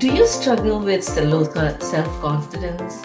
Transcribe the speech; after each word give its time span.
Do 0.00 0.10
you 0.10 0.26
struggle 0.26 0.80
with 0.80 1.04
self 1.04 1.54
confidence? 2.22 3.04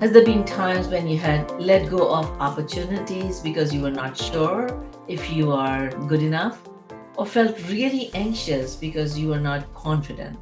Has 0.00 0.10
there 0.10 0.24
been 0.24 0.42
times 0.42 0.88
when 0.88 1.06
you 1.06 1.18
had 1.18 1.50
let 1.60 1.90
go 1.90 2.14
of 2.14 2.24
opportunities 2.40 3.40
because 3.40 3.74
you 3.74 3.82
were 3.82 3.90
not 3.90 4.16
sure 4.16 4.66
if 5.06 5.30
you 5.30 5.52
are 5.52 5.90
good 6.08 6.22
enough? 6.22 6.62
Or 7.18 7.26
felt 7.26 7.62
really 7.68 8.10
anxious 8.14 8.74
because 8.74 9.18
you 9.18 9.28
were 9.28 9.38
not 9.38 9.74
confident? 9.74 10.38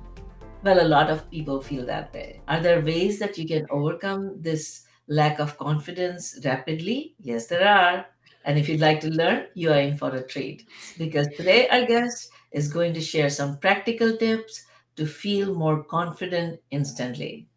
Well, 0.63 0.87
a 0.87 0.87
lot 0.87 1.11
of 1.11 1.29
people 1.33 1.61
feel 1.61 1.85
that 1.87 2.15
way. 2.15 2.43
Are 2.47 2.61
there 2.61 2.81
ways 2.81 3.19
that 3.19 3.37
you 3.37 3.45
can 3.45 3.67
overcome 3.69 4.41
this 4.41 4.85
lack 5.09 5.41
of 5.41 5.59
confidence 5.59 6.39
rapidly? 6.45 7.17
Yes, 7.21 7.49
there 7.49 7.67
are. 7.67 8.07
And 8.45 8.57
if 8.57 8.69
you'd 8.69 8.79
like 8.79 9.01
to 9.01 9.11
learn, 9.11 9.47
you 9.55 9.73
are 9.73 9.81
in 9.81 9.97
for 9.97 10.15
a 10.15 10.23
treat. 10.23 10.65
Because 10.97 11.27
today, 11.37 11.67
our 11.71 11.85
guest 11.87 12.31
is 12.53 12.73
going 12.73 12.95
to 12.95 13.01
share 13.01 13.31
some 13.31 13.59
practical 13.59 14.17
tips 14.17 14.63
to 14.97 15.07
feel 15.07 15.55
more 15.55 15.83
confident 15.85 16.61
instantly. 16.71 17.49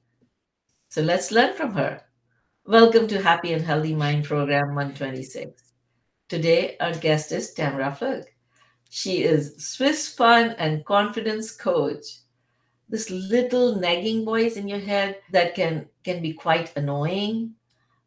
So 0.89 1.01
let's 1.01 1.31
learn 1.31 1.53
from 1.55 1.73
her. 1.73 2.01
Welcome 2.65 3.07
to 3.09 3.21
Happy 3.21 3.53
and 3.53 3.63
Healthy 3.63 3.93
Mind 3.93 4.23
Program 4.23 4.67
126. 4.69 5.61
Today, 6.29 6.77
our 6.79 6.93
guest 6.93 7.31
is 7.31 7.53
Tamara 7.53 7.95
Pflug. 7.99 8.23
She 8.89 9.23
is 9.23 9.55
Swiss 9.57 10.07
fun 10.07 10.55
and 10.57 10.85
confidence 10.85 11.51
coach. 11.51 12.05
This 12.87 13.09
little 13.09 13.75
nagging 13.75 14.23
voice 14.23 14.55
in 14.55 14.67
your 14.67 14.79
head 14.79 15.17
that 15.31 15.55
can 15.55 15.87
can 16.03 16.21
be 16.21 16.33
quite 16.33 16.75
annoying. 16.77 17.55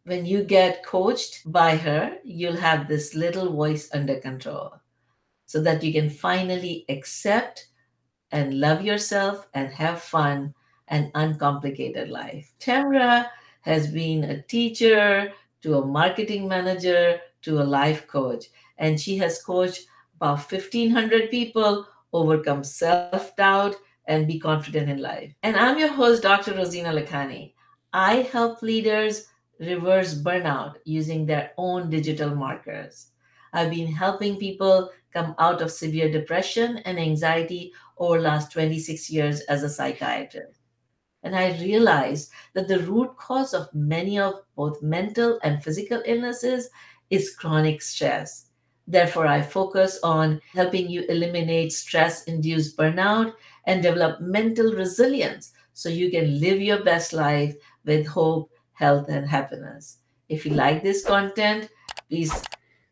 When 0.04 0.24
you 0.24 0.42
get 0.42 0.86
coached 0.86 1.42
by 1.52 1.76
her, 1.76 2.16
you'll 2.24 2.56
have 2.56 2.88
this 2.88 3.14
little 3.14 3.52
voice 3.52 3.90
under 3.92 4.18
control 4.18 4.72
so 5.44 5.60
that 5.62 5.82
you 5.82 5.92
can 5.92 6.08
finally 6.08 6.84
accept 6.88 7.68
and 8.32 8.60
love 8.60 8.82
yourself 8.82 9.46
and 9.54 9.68
have 9.72 10.02
fun 10.02 10.54
and 10.88 11.10
uncomplicated 11.14 12.08
life. 12.08 12.52
Tamra 12.60 13.28
has 13.62 13.88
been 13.88 14.24
a 14.24 14.42
teacher 14.42 15.32
to 15.62 15.78
a 15.78 15.86
marketing 15.86 16.48
manager 16.48 17.20
to 17.42 17.60
a 17.60 17.64
life 17.64 18.06
coach, 18.06 18.46
and 18.78 19.00
she 19.00 19.16
has 19.18 19.42
coached 19.42 19.86
about 20.16 20.50
1,500 20.50 21.30
people 21.30 21.86
overcome 22.12 22.64
self 22.64 23.36
doubt 23.36 23.76
and 24.06 24.26
be 24.26 24.38
confident 24.40 24.88
in 24.88 24.98
life. 24.98 25.34
And 25.42 25.56
I'm 25.56 25.78
your 25.78 25.92
host, 25.92 26.22
Dr. 26.22 26.54
Rosina 26.54 26.92
Lakhani. 26.92 27.52
I 27.92 28.28
help 28.32 28.62
leaders 28.62 29.28
reverse 29.60 30.14
burnout 30.14 30.76
using 30.84 31.26
their 31.26 31.52
own 31.58 31.90
digital 31.90 32.34
markers. 32.34 33.08
I've 33.52 33.70
been 33.70 33.86
helping 33.86 34.36
people 34.36 34.90
come 35.12 35.34
out 35.38 35.62
of 35.62 35.70
severe 35.70 36.10
depression 36.10 36.78
and 36.78 36.98
anxiety 36.98 37.72
over 37.98 38.20
last 38.20 38.52
26 38.52 39.10
years 39.10 39.40
as 39.42 39.62
a 39.62 39.68
psychiatrist. 39.68 40.60
And 41.22 41.34
I 41.36 41.60
realized 41.60 42.30
that 42.54 42.68
the 42.68 42.80
root 42.80 43.16
cause 43.16 43.52
of 43.54 43.74
many 43.74 44.18
of 44.18 44.34
both 44.56 44.82
mental 44.82 45.38
and 45.42 45.62
physical 45.62 46.02
illnesses 46.06 46.70
is 47.10 47.34
chronic 47.34 47.82
stress. 47.82 48.46
Therefore, 48.86 49.26
I 49.26 49.42
focus 49.42 49.98
on 50.02 50.40
helping 50.52 50.88
you 50.88 51.02
eliminate 51.08 51.72
stress 51.72 52.24
induced 52.24 52.76
burnout 52.76 53.34
and 53.64 53.82
develop 53.82 54.20
mental 54.20 54.72
resilience 54.72 55.52
so 55.74 55.88
you 55.88 56.10
can 56.10 56.40
live 56.40 56.60
your 56.60 56.82
best 56.82 57.12
life 57.12 57.54
with 57.84 58.06
hope, 58.06 58.50
health, 58.72 59.08
and 59.08 59.28
happiness. 59.28 59.98
If 60.28 60.46
you 60.46 60.52
like 60.52 60.82
this 60.82 61.04
content, 61.04 61.68
please 62.08 62.32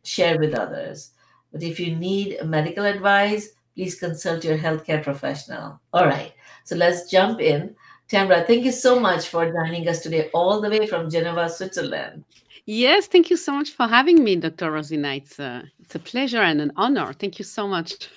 share 0.03 0.37
with 0.37 0.53
others. 0.53 1.11
But 1.51 1.63
if 1.63 1.79
you 1.79 1.95
need 1.95 2.37
medical 2.45 2.85
advice, 2.85 3.49
please 3.77 3.99
consult 3.99 4.43
your 4.43 4.57
healthcare 4.57 5.03
professional. 5.03 5.79
All 5.93 6.07
right, 6.07 6.33
so 6.63 6.75
let's 6.75 7.09
jump 7.11 7.39
in. 7.39 7.75
Tamra, 8.09 8.45
thank 8.47 8.65
you 8.65 8.71
so 8.71 8.99
much 8.99 9.27
for 9.27 9.51
joining 9.51 9.87
us 9.87 9.99
today, 10.01 10.31
all 10.33 10.59
the 10.59 10.69
way 10.69 10.87
from 10.87 11.11
Geneva, 11.11 11.47
Switzerland. 11.47 12.25
Yes, 12.65 13.05
thank 13.05 13.29
you 13.29 13.37
so 13.37 13.53
much 13.53 13.69
for 13.69 13.87
having 13.87 14.23
me, 14.23 14.35
Dr. 14.35 14.71
Rosina. 14.71 15.13
It's 15.13 15.37
a, 15.37 15.63
it's 15.79 15.93
a 15.93 15.99
pleasure 15.99 16.41
and 16.41 16.59
an 16.59 16.71
honor. 16.75 17.13
Thank 17.13 17.37
you 17.37 17.45
so 17.45 17.67
much. 17.67 18.09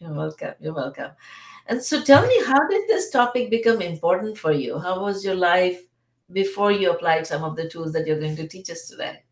You're 0.00 0.14
welcome. 0.14 0.54
You're 0.60 0.74
welcome. 0.74 1.12
And 1.68 1.80
so 1.80 2.02
tell 2.02 2.26
me, 2.26 2.42
how 2.44 2.66
did 2.68 2.88
this 2.88 3.10
topic 3.10 3.50
become 3.50 3.80
important 3.80 4.36
for 4.36 4.50
you? 4.50 4.80
How 4.80 5.00
was 5.00 5.24
your 5.24 5.36
life 5.36 5.80
before 6.32 6.72
you 6.72 6.90
applied 6.90 7.24
some 7.26 7.44
of 7.44 7.54
the 7.54 7.68
tools 7.68 7.92
that 7.92 8.06
you're 8.06 8.18
going 8.18 8.36
to 8.36 8.48
teach 8.48 8.68
us 8.68 8.88
today? 8.88 9.22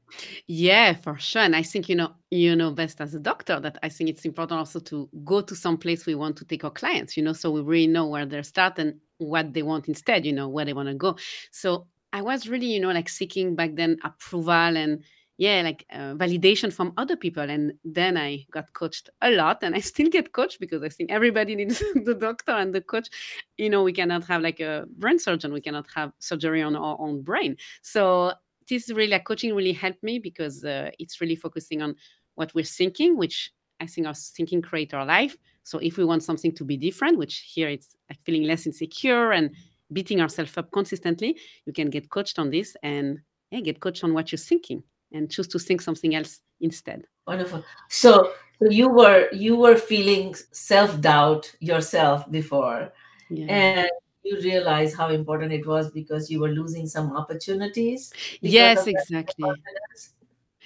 Yeah, 0.46 0.94
for 0.94 1.18
sure. 1.18 1.42
And 1.42 1.54
I 1.56 1.62
think 1.62 1.88
you 1.88 1.96
know 1.96 2.12
you 2.30 2.56
know 2.56 2.70
best 2.70 3.00
as 3.00 3.14
a 3.14 3.20
doctor 3.20 3.60
that 3.60 3.78
I 3.82 3.88
think 3.88 4.10
it's 4.10 4.24
important 4.24 4.58
also 4.58 4.80
to 4.80 5.08
go 5.24 5.40
to 5.40 5.54
some 5.54 5.76
place 5.78 6.06
we 6.06 6.14
want 6.14 6.36
to 6.38 6.44
take 6.44 6.64
our 6.64 6.70
clients, 6.70 7.16
you 7.16 7.22
know, 7.22 7.32
so 7.32 7.50
we 7.50 7.60
really 7.62 7.86
know 7.86 8.06
where 8.06 8.26
they 8.26 8.42
start 8.42 8.78
and 8.78 8.94
what 9.18 9.52
they 9.52 9.62
want 9.62 9.88
instead, 9.88 10.24
you 10.24 10.32
know, 10.32 10.48
where 10.48 10.64
they 10.64 10.72
want 10.72 10.88
to 10.88 10.94
go. 10.94 11.16
So 11.50 11.86
I 12.12 12.22
was 12.22 12.48
really, 12.48 12.66
you 12.66 12.80
know, 12.80 12.90
like 12.90 13.08
seeking 13.08 13.54
back 13.54 13.74
then 13.74 13.96
approval 14.04 14.52
and 14.76 15.04
yeah, 15.38 15.62
like 15.62 15.86
uh, 15.90 16.14
validation 16.16 16.70
from 16.70 16.92
other 16.98 17.16
people. 17.16 17.42
And 17.48 17.72
then 17.82 18.18
I 18.18 18.44
got 18.50 18.70
coached 18.74 19.08
a 19.22 19.30
lot 19.30 19.62
and 19.62 19.74
I 19.76 19.80
still 19.80 20.08
get 20.08 20.32
coached 20.32 20.60
because 20.60 20.82
I 20.82 20.88
think 20.90 21.10
everybody 21.10 21.54
needs 21.54 21.78
the 21.94 22.14
doctor 22.18 22.52
and 22.52 22.74
the 22.74 22.82
coach. 22.82 23.08
You 23.56 23.70
know, 23.70 23.82
we 23.82 23.92
cannot 23.92 24.24
have 24.24 24.42
like 24.42 24.60
a 24.60 24.84
brain 24.98 25.18
surgeon, 25.18 25.52
we 25.52 25.60
cannot 25.60 25.86
have 25.94 26.12
surgery 26.18 26.62
on 26.62 26.76
our 26.76 26.96
own 27.00 27.22
brain. 27.22 27.56
So 27.82 28.32
this 28.70 28.90
really 28.90 29.10
like 29.10 29.24
coaching 29.24 29.54
really 29.54 29.72
helped 29.72 30.02
me 30.02 30.18
because 30.18 30.64
uh, 30.64 30.90
it's 30.98 31.20
really 31.20 31.36
focusing 31.36 31.82
on 31.82 31.94
what 32.36 32.54
we're 32.54 32.64
thinking, 32.64 33.18
which 33.18 33.52
I 33.80 33.86
think 33.86 34.06
our 34.06 34.14
thinking 34.14 34.62
create 34.62 34.94
our 34.94 35.04
life. 35.04 35.36
So 35.62 35.78
if 35.78 35.98
we 35.98 36.04
want 36.04 36.22
something 36.22 36.54
to 36.54 36.64
be 36.64 36.76
different, 36.76 37.18
which 37.18 37.50
here 37.54 37.68
it's 37.68 37.96
like 38.08 38.20
feeling 38.22 38.44
less 38.44 38.66
insecure 38.66 39.32
and 39.32 39.50
beating 39.92 40.20
ourselves 40.20 40.56
up 40.56 40.70
consistently, 40.70 41.36
you 41.66 41.72
can 41.72 41.90
get 41.90 42.08
coached 42.08 42.38
on 42.38 42.50
this 42.50 42.76
and 42.82 43.18
yeah, 43.50 43.60
get 43.60 43.80
coached 43.80 44.04
on 44.04 44.14
what 44.14 44.32
you're 44.32 44.38
thinking 44.38 44.82
and 45.12 45.30
choose 45.30 45.48
to 45.48 45.58
think 45.58 45.80
something 45.80 46.14
else 46.14 46.40
instead. 46.60 47.04
Wonderful. 47.26 47.64
So, 47.88 48.32
so 48.58 48.70
you 48.70 48.88
were 48.88 49.28
you 49.32 49.56
were 49.56 49.76
feeling 49.76 50.34
self 50.52 51.00
doubt 51.00 51.52
yourself 51.60 52.30
before, 52.30 52.92
yeah. 53.28 53.46
and 53.46 53.90
you 54.22 54.36
realize 54.42 54.94
how 54.94 55.08
important 55.10 55.52
it 55.52 55.66
was 55.66 55.90
because 55.90 56.30
you 56.30 56.40
were 56.40 56.48
losing 56.50 56.86
some 56.86 57.16
opportunities. 57.16 58.12
Yes, 58.40 58.86
exactly. 58.86 59.62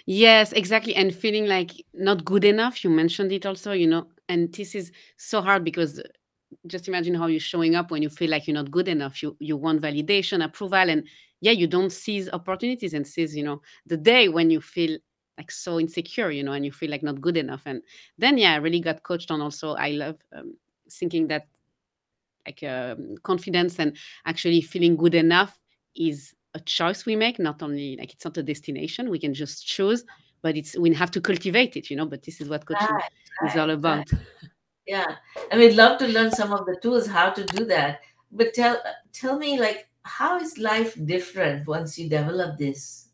Yes, 0.06 0.52
exactly. 0.52 0.94
And 0.94 1.14
feeling 1.14 1.46
like 1.46 1.72
not 1.94 2.24
good 2.24 2.44
enough. 2.44 2.84
You 2.84 2.90
mentioned 2.90 3.32
it 3.32 3.46
also, 3.46 3.72
you 3.72 3.86
know, 3.86 4.08
and 4.28 4.52
this 4.52 4.74
is 4.74 4.92
so 5.16 5.40
hard 5.40 5.64
because 5.64 6.00
just 6.66 6.88
imagine 6.88 7.14
how 7.14 7.26
you're 7.26 7.40
showing 7.40 7.74
up 7.74 7.90
when 7.90 8.02
you 8.02 8.10
feel 8.10 8.30
like 8.30 8.46
you're 8.46 8.54
not 8.54 8.70
good 8.70 8.88
enough. 8.88 9.22
You 9.22 9.36
you 9.40 9.56
want 9.56 9.82
validation, 9.82 10.44
approval, 10.44 10.90
and 10.90 11.06
yeah, 11.40 11.52
you 11.52 11.66
don't 11.66 11.90
seize 11.90 12.28
opportunities 12.30 12.94
and 12.94 13.06
seize, 13.06 13.36
you 13.36 13.44
know, 13.44 13.60
the 13.86 13.96
day 13.96 14.28
when 14.28 14.50
you 14.50 14.60
feel 14.60 14.98
like 15.38 15.50
so 15.50 15.80
insecure, 15.80 16.30
you 16.30 16.42
know, 16.44 16.52
and 16.52 16.64
you 16.64 16.72
feel 16.72 16.90
like 16.90 17.02
not 17.02 17.20
good 17.20 17.36
enough. 17.36 17.62
And 17.66 17.82
then 18.18 18.38
yeah, 18.38 18.52
I 18.54 18.56
really 18.56 18.80
got 18.80 19.02
coached 19.02 19.30
on 19.30 19.40
also. 19.40 19.74
I 19.74 19.90
love 19.90 20.16
um, 20.36 20.54
thinking 20.90 21.26
that 21.28 21.46
like 22.46 22.62
um, 22.62 23.16
confidence 23.22 23.78
and 23.78 23.96
actually 24.26 24.60
feeling 24.60 24.96
good 24.96 25.14
enough 25.14 25.58
is 25.96 26.34
a 26.54 26.60
choice 26.60 27.04
we 27.06 27.16
make 27.16 27.38
not 27.38 27.62
only 27.62 27.96
like 27.96 28.12
it's 28.12 28.24
not 28.24 28.36
a 28.36 28.42
destination 28.42 29.10
we 29.10 29.18
can 29.18 29.34
just 29.34 29.66
choose 29.66 30.04
but 30.42 30.56
it's 30.56 30.78
we 30.78 30.92
have 30.94 31.10
to 31.10 31.20
cultivate 31.20 31.76
it 31.76 31.90
you 31.90 31.96
know 31.96 32.06
but 32.06 32.22
this 32.22 32.40
is 32.40 32.48
what 32.48 32.64
coaching 32.66 32.86
right, 32.88 33.50
is 33.50 33.56
all 33.56 33.70
about. 33.70 34.10
Right. 34.12 34.22
yeah 34.86 35.16
and 35.50 35.60
we'd 35.60 35.74
love 35.74 35.98
to 35.98 36.06
learn 36.06 36.30
some 36.30 36.52
of 36.52 36.64
the 36.66 36.76
tools 36.80 37.06
how 37.06 37.30
to 37.30 37.44
do 37.44 37.64
that. 37.66 38.00
But 38.30 38.52
tell 38.52 38.80
tell 39.12 39.38
me 39.38 39.60
like 39.60 39.88
how 40.02 40.38
is 40.38 40.58
life 40.58 40.94
different 41.06 41.66
once 41.66 41.98
you 41.98 42.08
develop 42.08 42.58
this 42.58 43.08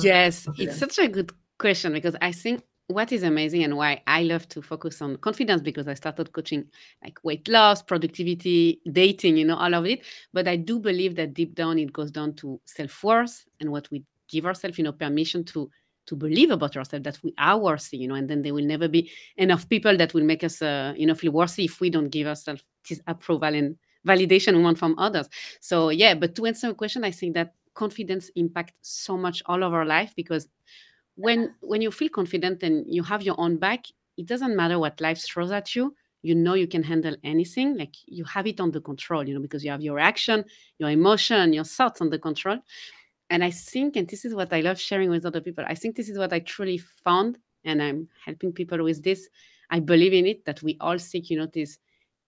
yes 0.00 0.46
it's 0.58 0.78
such 0.78 0.98
a 0.98 1.08
good 1.08 1.32
question 1.58 1.92
because 1.92 2.16
i 2.20 2.32
think 2.32 2.62
what 2.88 3.12
is 3.12 3.22
amazing 3.22 3.64
and 3.64 3.76
why 3.76 4.02
I 4.06 4.22
love 4.22 4.48
to 4.48 4.62
focus 4.62 5.02
on 5.02 5.18
confidence 5.18 5.60
because 5.60 5.88
I 5.88 5.94
started 5.94 6.32
coaching 6.32 6.64
like 7.02 7.22
weight 7.22 7.46
loss, 7.46 7.82
productivity, 7.82 8.80
dating, 8.90 9.36
you 9.36 9.44
know, 9.44 9.56
all 9.56 9.74
of 9.74 9.84
it. 9.84 10.04
But 10.32 10.48
I 10.48 10.56
do 10.56 10.80
believe 10.80 11.14
that 11.16 11.34
deep 11.34 11.54
down 11.54 11.78
it 11.78 11.92
goes 11.92 12.10
down 12.10 12.32
to 12.36 12.58
self 12.64 13.04
worth 13.04 13.44
and 13.60 13.70
what 13.70 13.90
we 13.90 14.04
give 14.26 14.46
ourselves, 14.46 14.78
you 14.78 14.84
know, 14.84 14.92
permission 14.92 15.44
to 15.44 15.70
to 16.06 16.16
believe 16.16 16.50
about 16.50 16.74
ourselves 16.78 17.04
that 17.04 17.22
we 17.22 17.34
are 17.36 17.58
worthy, 17.58 17.98
you 17.98 18.08
know, 18.08 18.14
and 18.14 18.30
then 18.30 18.40
there 18.40 18.54
will 18.54 18.64
never 18.64 18.88
be 18.88 19.10
enough 19.36 19.68
people 19.68 19.94
that 19.94 20.14
will 20.14 20.24
make 20.24 20.42
us, 20.42 20.62
uh, 20.62 20.94
you 20.96 21.06
know, 21.06 21.14
feel 21.14 21.32
worthy 21.32 21.66
if 21.66 21.82
we 21.82 21.90
don't 21.90 22.08
give 22.08 22.26
ourselves 22.26 22.62
this 22.88 23.02
approval 23.06 23.54
and 23.54 23.76
validation 24.06 24.56
we 24.56 24.62
want 24.62 24.78
from 24.78 24.98
others. 24.98 25.28
So 25.60 25.90
yeah, 25.90 26.14
but 26.14 26.34
to 26.36 26.46
answer 26.46 26.68
your 26.68 26.74
question, 26.74 27.04
I 27.04 27.10
think 27.10 27.34
that 27.34 27.52
confidence 27.74 28.30
impacts 28.34 28.72
so 28.80 29.18
much 29.18 29.42
all 29.44 29.62
of 29.62 29.74
our 29.74 29.84
life 29.84 30.14
because 30.16 30.48
when 31.18 31.52
when 31.60 31.82
you 31.82 31.90
feel 31.90 32.08
confident 32.08 32.62
and 32.62 32.86
you 32.86 33.02
have 33.02 33.22
your 33.22 33.34
own 33.38 33.56
back 33.56 33.86
it 34.16 34.24
doesn't 34.26 34.54
matter 34.54 34.78
what 34.78 35.00
life 35.00 35.18
throws 35.18 35.50
at 35.50 35.74
you 35.74 35.92
you 36.22 36.32
know 36.32 36.54
you 36.54 36.68
can 36.68 36.82
handle 36.82 37.16
anything 37.24 37.76
like 37.76 37.94
you 38.06 38.24
have 38.24 38.46
it 38.46 38.60
under 38.60 38.80
control 38.80 39.26
you 39.26 39.34
know 39.34 39.40
because 39.40 39.64
you 39.64 39.70
have 39.70 39.82
your 39.82 39.98
action 39.98 40.44
your 40.78 40.90
emotion 40.90 41.52
your 41.52 41.64
thoughts 41.64 42.00
under 42.00 42.18
control. 42.18 42.58
And 43.30 43.42
i 43.42 43.50
think 43.50 43.96
and 43.96 44.08
this 44.08 44.24
is 44.24 44.32
what 44.32 44.52
i 44.52 44.60
love 44.60 44.80
sharing 44.80 45.10
with 45.10 45.26
other 45.26 45.40
people 45.40 45.64
i 45.66 45.74
think 45.74 45.96
this 45.96 46.08
is 46.08 46.18
what 46.18 46.32
i 46.32 46.38
truly 46.38 46.78
found 46.78 47.36
and 47.64 47.82
i'm 47.82 48.08
helping 48.24 48.52
people 48.52 48.82
with 48.82 49.02
this. 49.02 49.28
I 49.70 49.80
believe 49.80 50.14
in 50.14 50.24
it 50.24 50.44
that 50.46 50.62
we 50.62 50.78
all 50.80 50.98
seek 51.00 51.30
you 51.30 51.36
know 51.36 51.46
this 51.46 51.78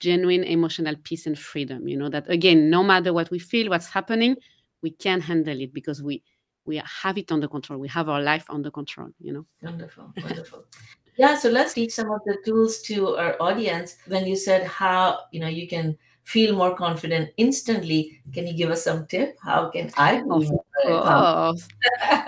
genuine 0.01 0.43
emotional 0.43 0.97
peace 1.05 1.27
and 1.27 1.39
freedom 1.39 1.87
you 1.87 1.97
know 1.97 2.09
that 2.09 2.29
again 2.29 2.71
no 2.71 2.83
matter 2.83 3.13
what 3.13 3.31
we 3.31 3.39
feel 3.39 3.71
what's 3.71 3.89
happening 3.89 4.37
we 4.83 4.91
can 4.91 5.21
handle 5.21 5.61
it 5.61 5.73
because 5.73 6.03
we 6.03 6.23
we 6.65 6.83
have 7.03 7.19
it 7.19 7.31
under 7.33 7.49
control 7.49 7.79
we 7.79 7.89
have 7.89 8.09
our 8.09 8.23
life 8.23 8.45
under 8.49 8.71
control 8.71 9.09
you 9.21 9.33
know 9.33 9.47
wonderful 9.63 10.13
wonderful 10.23 10.65
yeah 11.17 11.37
so 11.37 11.49
let's 11.51 11.75
teach 11.75 11.93
some 11.93 12.11
of 12.11 12.21
the 12.27 12.37
tools 12.45 12.81
to 12.83 13.17
our 13.17 13.37
audience 13.41 13.97
when 14.07 14.27
you 14.27 14.37
said 14.37 14.67
how 14.67 15.21
you 15.33 15.41
know 15.41 15.49
you 15.49 15.67
can 15.67 15.97
feel 16.31 16.55
more 16.55 16.77
confident 16.77 17.31
instantly. 17.37 18.21
Can 18.33 18.47
you 18.47 18.55
give 18.55 18.71
us 18.71 18.85
some 18.85 19.07
tip? 19.07 19.37
How 19.43 19.69
can 19.69 19.91
I 19.97 20.23
course. 21.35 21.69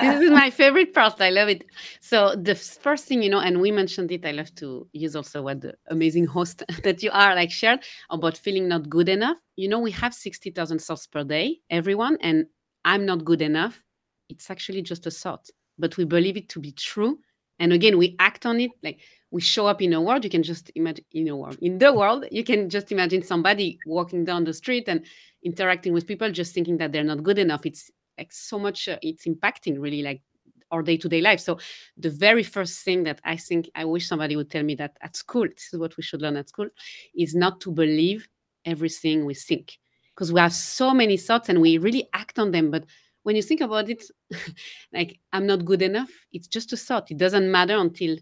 this 0.01 0.21
is 0.23 0.31
my 0.31 0.51
favorite 0.51 0.93
part. 0.93 1.21
I 1.21 1.31
love 1.31 1.49
it. 1.49 1.65
So 2.01 2.35
the 2.35 2.57
first 2.57 3.05
thing, 3.05 3.23
you 3.23 3.31
know, 3.31 3.39
and 3.39 3.61
we 3.61 3.71
mentioned 3.71 4.11
it, 4.11 4.27
I 4.27 4.33
love 4.33 4.53
to 4.57 4.89
use 4.93 5.15
also 5.15 5.43
what 5.43 5.61
the 5.61 5.75
amazing 5.89 6.27
host 6.27 6.65
that 6.83 7.03
you 7.03 7.11
are 7.13 7.35
like 7.37 7.53
shared 7.53 7.81
about 8.11 8.37
feeling 8.37 8.67
not 8.67 8.89
good 8.89 9.09
enough. 9.09 9.39
You 9.57 9.69
know, 9.69 9.79
we 9.79 9.93
have 9.93 10.15
60,000 10.15 10.81
thoughts 10.81 11.07
per 11.07 11.23
day, 11.23 11.61
everyone, 11.71 12.19
and 12.21 12.47
I'm 12.85 13.07
not 13.07 13.25
good 13.25 13.41
enough. 13.41 13.85
It's 14.33 14.51
actually 14.51 14.83
just 14.83 15.07
a 15.07 15.11
thought, 15.11 15.49
but 15.79 15.97
we 15.97 16.05
believe 16.05 16.37
it 16.37 16.49
to 16.51 16.61
be 16.61 16.73
true. 16.73 17.19
And 17.59 17.73
again, 17.73 17.97
we 17.99 18.17
act 18.19 18.47
on 18.47 18.61
it. 18.61 18.71
Like 18.83 19.01
we 19.33 19.41
show 19.41 19.67
up 19.67 19.83
in 19.83 19.95
a 19.95 20.01
world 20.01 20.23
you 20.23 20.31
can 20.31 20.43
just 20.43 20.71
imagine 20.77 21.05
in 21.13 21.29
a 21.29 21.37
world 21.37 21.57
in 21.61 21.79
the 21.79 21.93
world 21.93 22.25
you 22.31 22.45
can 22.45 22.69
just 22.69 22.93
imagine 22.93 23.23
somebody 23.23 23.79
walking 23.87 24.25
down 24.25 24.45
the 24.45 24.53
street 24.53 24.85
and 24.87 25.05
interacting 25.43 25.93
with 25.93 26.07
people 26.07 26.31
just 26.31 26.55
thinking 26.55 26.77
that 26.77 26.93
they're 26.93 27.03
not 27.03 27.23
good 27.23 27.39
enough 27.39 27.67
it's 27.67 27.91
like 28.19 28.33
so 28.33 28.59
much 28.59 28.89
uh, 28.89 28.99
it's 29.03 29.27
impacting 29.27 29.81
really 29.81 30.03
like 30.03 30.23
our 30.71 30.83
day-to-day 30.83 31.21
life 31.21 31.41
so 31.41 31.59
the 31.97 32.11
very 32.11 32.43
first 32.43 32.85
thing 32.85 33.03
that 33.03 33.21
i 33.25 33.37
think 33.37 33.69
i 33.75 33.85
wish 33.85 34.07
somebody 34.07 34.37
would 34.37 34.51
tell 34.51 34.63
me 34.63 34.75
that 34.75 34.97
at 35.01 35.17
school 35.17 35.47
this 35.49 35.73
is 35.73 35.81
what 35.81 35.97
we 35.97 36.03
should 36.03 36.23
learn 36.23 36.37
at 36.37 36.49
school 36.49 36.69
is 37.17 37.35
not 37.35 37.61
to 37.61 37.73
believe 37.73 38.29
everything 38.65 39.25
we 39.25 39.35
think 39.35 39.79
because 40.15 40.33
we 40.33 40.39
have 40.39 40.53
so 40.53 40.95
many 40.95 41.17
thoughts 41.17 41.49
and 41.49 41.61
we 41.61 41.79
really 41.79 42.09
act 42.13 42.39
on 42.39 42.51
them 42.51 42.71
but 42.71 42.85
when 43.23 43.37
you 43.37 43.43
think 43.43 43.61
about 43.61 43.89
it 43.89 44.05
like 44.93 45.19
i'm 45.33 45.47
not 45.47 45.65
good 45.65 45.83
enough. 45.83 46.11
It's 46.33 46.49
just 46.49 46.73
a 46.73 46.77
thought. 46.77 47.11
It 47.11 47.19
doesn't 47.19 47.51
matter 47.51 47.77
until 47.77 48.17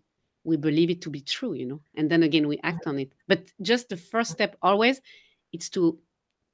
we 0.45 0.57
believe 0.57 0.91
it 0.91 1.03
to 1.03 1.11
be 1.11 1.21
true 1.21 1.55
you 1.55 1.67
know? 1.67 1.81
And 1.95 2.11
then 2.11 2.23
again 2.23 2.49
we 2.49 2.59
act 2.63 2.87
on 2.87 2.99
it. 2.99 3.13
But 3.29 3.51
just 3.63 3.89
the 3.89 3.97
first 3.97 4.31
step 4.31 4.57
always 4.63 5.01
it's 5.53 5.69
to 5.71 5.99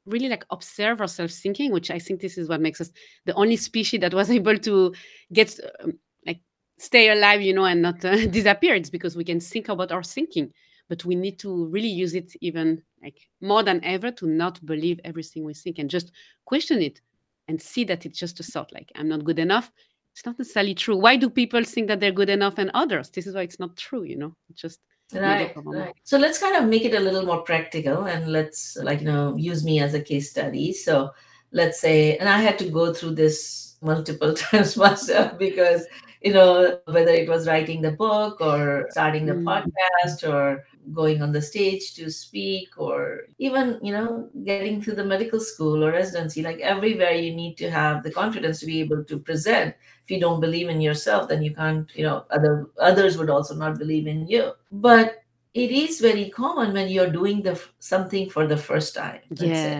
really 0.07 0.29
like 0.29 0.45
observe 0.51 1.01
ourselves 1.01 1.41
thinking 1.41 1.73
which 1.73 1.91
i 1.91 1.99
think 1.99 2.21
this 2.21 2.39
is 2.39 2.49
what 2.49 2.61
makes 2.61 2.81
us 2.81 2.93
the 3.25 3.35
only 3.35 3.57
species 3.57 4.01
that 4.01 4.15
was 4.15 4.31
able 4.39 4.57
to 4.57 4.95
get 5.33 5.59
um, 5.83 5.99
like 6.25 6.41
stay 6.79 7.11
alive 7.11 7.43
you 7.43 7.53
know 7.53 7.65
and 7.65 7.83
not 7.83 8.05
uh, 8.05 8.27
disappear. 8.39 8.75
It's 8.75 8.91
because 8.91 9.17
we 9.17 9.25
can 9.25 9.41
think 9.41 9.69
about 9.69 9.93
our 9.93 10.03
thinking 10.03 10.53
but 10.89 11.05
we 11.05 11.15
need 11.15 11.39
to 11.41 11.67
really 11.67 11.89
use 11.89 12.15
it 12.15 12.33
even 12.41 12.83
like 13.03 13.29
more 13.41 13.63
than 13.63 13.83
ever 13.85 14.11
to 14.13 14.27
not 14.27 14.65
believe 14.65 15.01
everything 15.05 15.45
we 15.45 15.55
think 15.55 15.79
and 15.79 15.91
just 15.91 16.13
question 16.45 16.81
it 16.81 17.01
and 17.49 17.61
see 17.61 17.85
that 17.85 18.07
it's 18.07 18.19
just 18.19 18.41
a 18.41 18.43
thought 18.43 18.73
like 18.73 18.91
i'm 18.97 19.09
not 19.09 19.25
good 19.25 19.39
enough 19.39 19.71
it's 20.17 20.25
not 20.25 20.39
necessarily 20.39 20.75
true. 20.75 20.97
Why 20.97 21.17
do 21.17 21.29
people 21.29 21.63
think 21.63 21.89
that 21.89 22.01
they're 22.01 22.11
good 22.11 22.31
enough 22.31 22.57
and 22.57 22.71
others? 22.73 23.11
This 23.11 23.27
is 23.27 23.35
why 23.35 23.43
it's 23.43 23.61
not 23.61 23.77
true, 23.77 24.03
you 24.03 24.17
know. 24.17 24.35
It's 24.49 24.63
just 24.63 24.81
right, 25.13 25.55
right. 25.67 25.95
So 26.05 26.17
let's 26.17 26.39
kind 26.39 26.57
of 26.57 26.65
make 26.65 26.87
it 26.87 26.95
a 26.95 27.01
little 27.01 27.27
more 27.27 27.43
practical 27.43 28.05
and 28.05 28.33
let's 28.33 28.79
like 28.79 29.01
you 29.01 29.07
know 29.07 29.37
use 29.37 29.63
me 29.63 29.79
as 29.79 29.93
a 29.93 30.01
case 30.01 30.31
study. 30.31 30.73
So 30.73 31.11
let's 31.53 31.79
say, 31.79 32.17
and 32.17 32.31
I 32.31 32.39
had 32.39 32.59
to 32.61 32.71
go 32.71 32.95
through 32.95 33.17
this 33.17 33.66
multiple 33.83 34.35
times 34.45 34.77
myself 34.77 35.39
because 35.39 35.87
you 36.23 36.33
know 36.33 36.79
whether 36.87 37.13
it 37.13 37.29
was 37.29 37.47
writing 37.47 37.81
the 37.83 37.93
book 37.93 38.41
or 38.41 38.87
starting 38.91 39.27
the 39.27 39.33
mm. 39.33 39.45
podcast 39.45 40.29
or 40.29 40.65
going 40.93 41.21
on 41.21 41.33
the 41.33 41.43
stage 41.43 41.95
to 41.95 42.11
speak 42.11 42.69
or 42.79 43.23
even 43.39 43.79
you 43.83 43.93
know 43.93 44.29
getting 44.45 44.81
to 44.81 44.95
the 44.95 45.05
medical 45.05 45.41
school 45.41 45.85
or 45.85 45.93
residency 45.93 46.43
like 46.43 46.61
everywhere 46.61 47.13
you 47.13 47.35
need 47.35 47.57
to 47.57 47.71
have 47.71 48.03
the 48.03 48.11
confidence 48.11 48.61
to 48.61 48.67
be 48.67 48.81
able 48.81 49.03
to 49.05 49.19
present 49.19 49.75
if 50.05 50.11
you 50.11 50.21
don't 50.21 50.41
believe 50.41 50.69
in 50.69 50.81
yourself 50.81 51.29
then 51.29 51.43
you 51.43 51.55
can't 51.55 51.91
you 51.95 52.05
know 52.05 52.25
other 52.31 52.71
others 52.81 53.19
would 53.19 53.31
also 53.31 53.55
not 53.55 53.79
believe 53.79 54.07
in 54.07 54.27
you 54.27 54.53
but 54.71 55.25
it 55.57 55.71
is 55.73 56.01
very 56.01 56.29
common 56.31 56.73
when 56.75 56.89
you're 56.89 57.11
doing 57.11 57.43
the 57.43 57.61
something 57.79 58.29
for 58.31 58.47
the 58.47 58.57
first 58.57 58.95
time 58.95 59.21
let's 59.39 59.63
yes 59.63 59.63
say. 59.63 59.79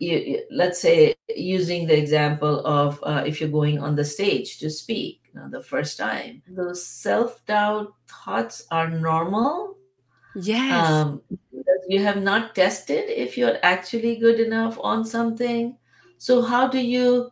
You, 0.00 0.44
let's 0.50 0.80
say 0.80 1.14
using 1.36 1.86
the 1.86 1.96
example 1.98 2.64
of 2.66 2.98
uh, 3.02 3.22
if 3.26 3.40
you're 3.40 3.50
going 3.60 3.78
on 3.80 3.96
the 3.96 4.04
stage 4.04 4.58
to 4.60 4.70
speak 4.70 5.22
you 5.32 5.40
know, 5.40 5.48
the 5.50 5.62
first 5.62 5.98
time 5.98 6.42
those 6.48 6.84
self-doubt 6.86 7.94
thoughts 8.08 8.66
are 8.70 8.88
normal 8.90 9.76
Yes. 10.34 11.04
um, 11.04 11.22
you 11.88 12.02
have 12.02 12.22
not 12.22 12.54
tested 12.54 13.10
if 13.10 13.36
you're 13.36 13.58
actually 13.62 14.16
good 14.16 14.40
enough 14.40 14.78
on 14.80 15.04
something. 15.04 15.76
So, 16.18 16.42
how 16.42 16.68
do 16.68 16.78
you, 16.78 17.30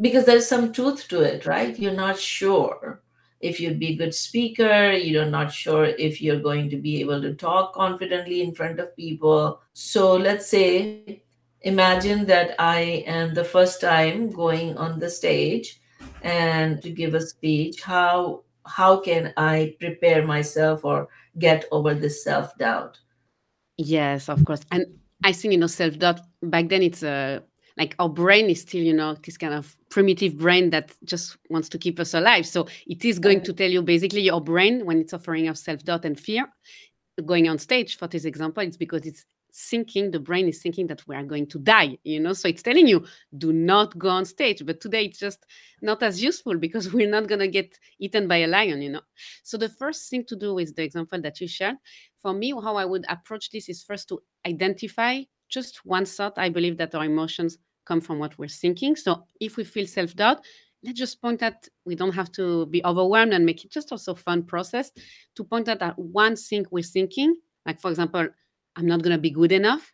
because 0.00 0.24
there's 0.26 0.48
some 0.48 0.72
truth 0.72 1.08
to 1.08 1.20
it, 1.20 1.46
right? 1.46 1.78
You're 1.78 1.92
not 1.92 2.18
sure 2.18 3.01
if 3.42 3.60
you'd 3.60 3.78
be 3.78 3.88
a 3.88 3.96
good 3.96 4.14
speaker, 4.14 4.92
you're 4.92 5.26
not 5.26 5.52
sure 5.52 5.84
if 5.84 6.22
you're 6.22 6.40
going 6.40 6.70
to 6.70 6.76
be 6.76 7.00
able 7.00 7.20
to 7.20 7.34
talk 7.34 7.74
confidently 7.74 8.42
in 8.42 8.54
front 8.54 8.80
of 8.80 8.96
people. 8.96 9.60
So, 9.74 10.14
let's 10.14 10.46
say, 10.46 11.22
imagine 11.60 12.24
that 12.26 12.54
I 12.58 13.04
am 13.06 13.34
the 13.34 13.44
first 13.44 13.80
time 13.80 14.30
going 14.30 14.78
on 14.78 14.98
the 14.98 15.10
stage 15.10 15.80
and 16.22 16.80
to 16.82 16.90
give 16.90 17.14
a 17.14 17.20
speech. 17.20 17.82
How 17.82 18.44
how 18.64 19.00
can 19.00 19.32
I 19.36 19.74
prepare 19.80 20.24
myself 20.24 20.84
or 20.84 21.08
get 21.38 21.64
over 21.70 21.94
this 21.94 22.22
self 22.22 22.56
doubt. 22.58 22.98
Yes, 23.76 24.28
of 24.28 24.44
course. 24.44 24.60
And 24.70 24.86
I 25.24 25.32
think, 25.32 25.52
you 25.52 25.58
know, 25.58 25.66
self 25.66 25.98
doubt 25.98 26.20
back 26.42 26.68
then 26.68 26.82
it's 26.82 27.02
a 27.02 27.10
uh, 27.10 27.40
like 27.76 27.94
our 27.98 28.08
brain 28.08 28.50
is 28.50 28.60
still, 28.62 28.82
you 28.82 28.92
know, 28.92 29.14
this 29.24 29.38
kind 29.38 29.54
of 29.54 29.76
primitive 29.92 30.38
brain 30.38 30.70
that 30.70 30.96
just 31.04 31.36
wants 31.50 31.68
to 31.68 31.76
keep 31.76 32.00
us 32.00 32.14
alive. 32.14 32.46
So 32.46 32.66
it 32.86 33.04
is 33.04 33.18
going 33.18 33.42
to 33.42 33.52
tell 33.52 33.70
you 33.70 33.82
basically 33.82 34.22
your 34.22 34.40
brain 34.40 34.86
when 34.86 34.98
it's 34.98 35.12
offering 35.12 35.48
of 35.48 35.58
self 35.58 35.84
doubt 35.84 36.06
and 36.06 36.18
fear. 36.18 36.48
Going 37.26 37.46
on 37.46 37.58
stage 37.58 37.98
for 37.98 38.08
this 38.08 38.24
example, 38.24 38.62
it's 38.62 38.78
because 38.78 39.04
it's 39.04 39.26
thinking 39.54 40.10
the 40.10 40.18
brain 40.18 40.48
is 40.48 40.62
thinking 40.62 40.86
that 40.86 41.06
we 41.06 41.14
are 41.14 41.24
going 41.24 41.46
to 41.46 41.58
die 41.58 41.98
you 42.04 42.18
know 42.18 42.32
so 42.32 42.48
it's 42.48 42.62
telling 42.62 42.86
you 42.86 43.04
do 43.36 43.52
not 43.52 43.98
go 43.98 44.08
on 44.08 44.24
stage 44.24 44.64
but 44.64 44.80
today 44.80 45.04
it's 45.04 45.18
just 45.18 45.44
not 45.82 46.02
as 46.02 46.22
useful 46.22 46.56
because 46.56 46.90
we're 46.94 47.06
not 47.06 47.26
going 47.26 47.38
to 47.38 47.48
get 47.48 47.78
eaten 47.98 48.26
by 48.26 48.36
a 48.36 48.46
lion 48.46 48.80
you 48.80 48.88
know 48.88 49.02
so 49.42 49.58
the 49.58 49.68
first 49.68 50.08
thing 50.08 50.24
to 50.24 50.34
do 50.36 50.54
with 50.54 50.74
the 50.74 50.82
example 50.82 51.20
that 51.20 51.38
you 51.38 51.46
shared 51.46 51.76
for 52.16 52.32
me 52.32 52.50
how 52.62 52.76
i 52.76 52.84
would 52.86 53.04
approach 53.10 53.50
this 53.50 53.68
is 53.68 53.82
first 53.82 54.08
to 54.08 54.18
identify 54.46 55.20
just 55.50 55.84
one 55.84 56.06
thought 56.06 56.38
i 56.38 56.48
believe 56.48 56.78
that 56.78 56.94
our 56.94 57.04
emotions 57.04 57.58
come 57.84 58.00
from 58.00 58.18
what 58.18 58.36
we're 58.38 58.48
thinking 58.48 58.96
so 58.96 59.24
if 59.40 59.56
we 59.56 59.64
feel 59.64 59.86
self-doubt 59.86 60.44
let's 60.84 60.98
just 60.98 61.20
point 61.20 61.42
at 61.42 61.68
we 61.84 61.94
don't 61.94 62.14
have 62.14 62.30
to 62.32 62.66
be 62.66 62.84
overwhelmed 62.84 63.32
and 63.32 63.46
make 63.46 63.64
it 63.64 63.70
just 63.70 63.92
also 63.92 64.14
fun 64.14 64.42
process 64.42 64.90
to 65.34 65.44
point 65.44 65.68
out 65.68 65.78
that 65.78 65.98
one 65.98 66.36
thing 66.36 66.64
we're 66.70 66.82
thinking 66.82 67.34
like 67.66 67.80
for 67.80 67.90
example 67.90 68.28
I'm 68.76 68.86
not 68.86 69.02
gonna 69.02 69.18
be 69.18 69.30
good 69.30 69.52
enough. 69.52 69.92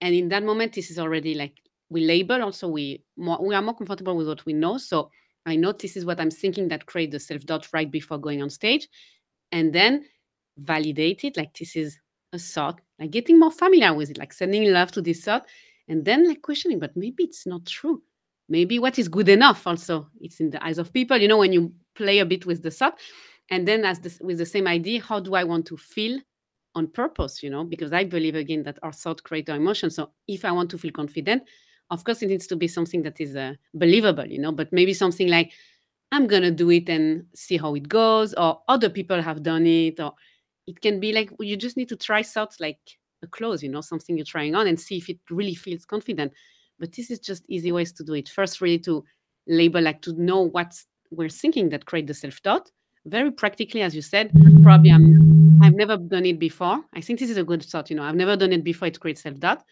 And 0.00 0.14
in 0.14 0.28
that 0.28 0.44
moment, 0.44 0.72
this 0.72 0.90
is 0.90 0.98
already 0.98 1.34
like 1.34 1.60
we 1.90 2.04
label 2.04 2.42
also 2.42 2.68
we 2.68 3.02
more 3.16 3.44
we 3.44 3.54
are 3.54 3.62
more 3.62 3.74
comfortable 3.74 4.16
with 4.16 4.28
what 4.28 4.44
we 4.46 4.52
know. 4.52 4.78
So 4.78 5.10
I 5.46 5.56
know 5.56 5.72
this 5.72 5.96
is 5.96 6.04
what 6.04 6.20
I'm 6.20 6.30
thinking 6.30 6.68
that 6.68 6.86
create 6.86 7.10
the 7.10 7.20
self-doubt 7.20 7.68
right 7.72 7.90
before 7.90 8.18
going 8.18 8.42
on 8.42 8.50
stage. 8.50 8.88
And 9.52 9.72
then 9.72 10.04
validate 10.58 11.24
it 11.24 11.36
like 11.36 11.54
this 11.54 11.76
is 11.76 11.98
a 12.32 12.38
thought, 12.38 12.80
like 12.98 13.10
getting 13.10 13.38
more 13.38 13.50
familiar 13.50 13.94
with 13.94 14.10
it, 14.10 14.18
like 14.18 14.32
sending 14.32 14.72
love 14.72 14.90
to 14.92 15.02
this 15.02 15.22
thought, 15.24 15.46
and 15.88 16.04
then 16.04 16.26
like 16.28 16.42
questioning, 16.42 16.78
but 16.78 16.96
maybe 16.96 17.24
it's 17.24 17.46
not 17.46 17.66
true. 17.66 18.02
Maybe 18.48 18.78
what 18.78 18.98
is 18.98 19.08
good 19.08 19.28
enough 19.28 19.66
also 19.66 20.08
it's 20.20 20.40
in 20.40 20.50
the 20.50 20.62
eyes 20.64 20.78
of 20.78 20.92
people, 20.92 21.16
you 21.16 21.28
know, 21.28 21.38
when 21.38 21.52
you 21.52 21.72
play 21.94 22.18
a 22.18 22.26
bit 22.26 22.46
with 22.46 22.62
the 22.62 22.70
sub 22.70 22.94
And 23.50 23.68
then 23.68 23.84
as 23.84 24.00
this 24.00 24.18
with 24.20 24.38
the 24.38 24.46
same 24.46 24.66
idea, 24.66 25.00
how 25.02 25.20
do 25.20 25.34
I 25.34 25.44
want 25.44 25.66
to 25.66 25.76
feel 25.76 26.20
on 26.74 26.88
purpose, 26.88 27.42
you 27.42 27.50
know, 27.50 27.64
because 27.64 27.92
I 27.92 28.04
believe 28.04 28.34
again 28.34 28.62
that 28.64 28.78
our 28.82 28.92
thought 28.92 29.22
create 29.22 29.48
our 29.50 29.56
emotion. 29.56 29.90
So 29.90 30.10
if 30.26 30.44
I 30.44 30.52
want 30.52 30.70
to 30.70 30.78
feel 30.78 30.92
confident, 30.92 31.42
of 31.90 32.04
course 32.04 32.22
it 32.22 32.28
needs 32.28 32.46
to 32.48 32.56
be 32.56 32.68
something 32.68 33.02
that 33.02 33.20
is 33.20 33.36
uh, 33.36 33.54
believable, 33.74 34.26
you 34.26 34.38
know, 34.40 34.52
but 34.52 34.72
maybe 34.72 34.94
something 34.94 35.28
like 35.28 35.52
I'm 36.12 36.26
gonna 36.26 36.50
do 36.50 36.70
it 36.70 36.88
and 36.88 37.26
see 37.34 37.56
how 37.56 37.74
it 37.74 37.88
goes, 37.88 38.34
or 38.34 38.62
other 38.68 38.88
people 38.90 39.20
have 39.22 39.42
done 39.42 39.66
it, 39.66 40.00
or 40.00 40.14
it 40.66 40.80
can 40.80 41.00
be 41.00 41.12
like 41.12 41.30
you 41.40 41.56
just 41.56 41.76
need 41.76 41.88
to 41.90 41.96
try 41.96 42.22
thoughts 42.22 42.60
like 42.60 42.78
a 43.24 43.26
clothes, 43.26 43.62
you 43.62 43.68
know, 43.68 43.80
something 43.80 44.16
you're 44.16 44.24
trying 44.24 44.54
on 44.54 44.66
and 44.68 44.78
see 44.78 44.98
if 44.98 45.08
it 45.08 45.18
really 45.30 45.54
feels 45.54 45.84
confident. 45.84 46.32
But 46.78 46.92
this 46.92 47.10
is 47.10 47.18
just 47.18 47.44
easy 47.48 47.72
ways 47.72 47.92
to 47.94 48.04
do 48.04 48.14
it. 48.14 48.28
First, 48.28 48.60
really 48.60 48.78
to 48.80 49.04
label, 49.46 49.82
like 49.82 50.00
to 50.02 50.12
know 50.12 50.42
what 50.42 50.74
we're 51.10 51.28
thinking 51.28 51.68
that 51.70 51.86
create 51.86 52.06
the 52.06 52.14
self-doubt. 52.14 52.70
Very 53.06 53.30
practically, 53.30 53.82
as 53.82 53.94
you 53.94 54.02
said, 54.02 54.30
probably 54.62 54.90
I'm 54.90 55.62
I've 55.62 55.74
never 55.74 55.96
done 55.96 56.26
it 56.26 56.38
before. 56.38 56.82
I 56.94 57.00
think 57.00 57.18
this 57.18 57.30
is 57.30 57.36
a 57.36 57.44
good 57.44 57.62
thought. 57.62 57.90
You 57.90 57.96
know, 57.96 58.02
I've 58.02 58.14
never 58.14 58.36
done 58.36 58.52
it 58.52 58.64
before. 58.64 58.88
It 58.88 58.98
creates 58.98 59.22
self 59.22 59.38
doubt, 59.38 59.62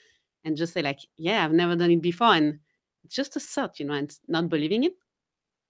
and 0.45 0.57
just 0.57 0.75
say 0.75 0.83
like, 0.83 1.01
yeah, 1.17 1.45
I've 1.45 1.53
never 1.53 1.75
done 1.75 1.91
it 1.91 2.03
before, 2.03 2.35
and 2.35 2.59
it's 3.05 3.15
just 3.15 3.37
a 3.37 3.41
thought, 3.41 3.81
you 3.81 3.87
know, 3.87 3.95
and 3.95 4.15
not 4.29 4.49
believing 4.49 4.85
it. 4.85 4.93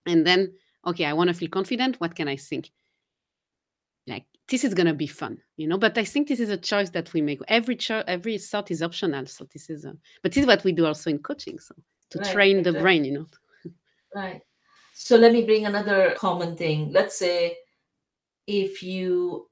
And 0.07 0.27
then, 0.27 0.53
okay, 0.87 1.05
I 1.05 1.13
want 1.13 1.29
to 1.29 1.35
feel 1.35 1.49
confident. 1.49 2.01
What 2.01 2.15
can 2.15 2.29
I 2.29 2.37
think? 2.37 2.71
This 4.53 4.65
is 4.65 4.75
gonna 4.75 4.93
be 4.95 5.07
fun, 5.09 5.39
you 5.57 5.67
know. 5.67 5.79
But 5.79 5.97
I 5.97 6.05
think 6.05 6.29
this 6.29 6.39
is 6.39 6.51
a 6.51 6.59
choice 6.59 6.91
that 6.91 7.13
we 7.15 7.23
make. 7.23 7.41
Every 7.49 7.75
cho- 7.75 8.05
every 8.07 8.37
thought 8.39 8.71
is 8.71 8.83
optional. 8.83 9.27
So 9.27 9.47
this 9.53 9.71
is 9.71 9.87
a 9.87 9.97
but 10.23 10.33
this 10.33 10.43
is 10.43 10.47
what 10.47 10.63
we 10.63 10.73
do 10.73 10.87
also 10.87 11.11
in 11.11 11.21
coaching. 11.21 11.59
So 11.59 11.75
to 12.11 12.19
Right, 12.19 12.33
train 12.33 12.63
the 12.63 12.73
brain, 12.75 13.05
you 13.05 13.13
know. 13.13 13.27
Right. 14.15 14.43
So 14.95 15.17
let 15.17 15.33
me 15.33 15.45
bring 15.45 15.67
another 15.67 16.15
common 16.19 16.57
thing. 16.57 16.93
Let's 16.93 17.19
say 17.19 17.57
if 18.47 18.83
you 18.83 19.49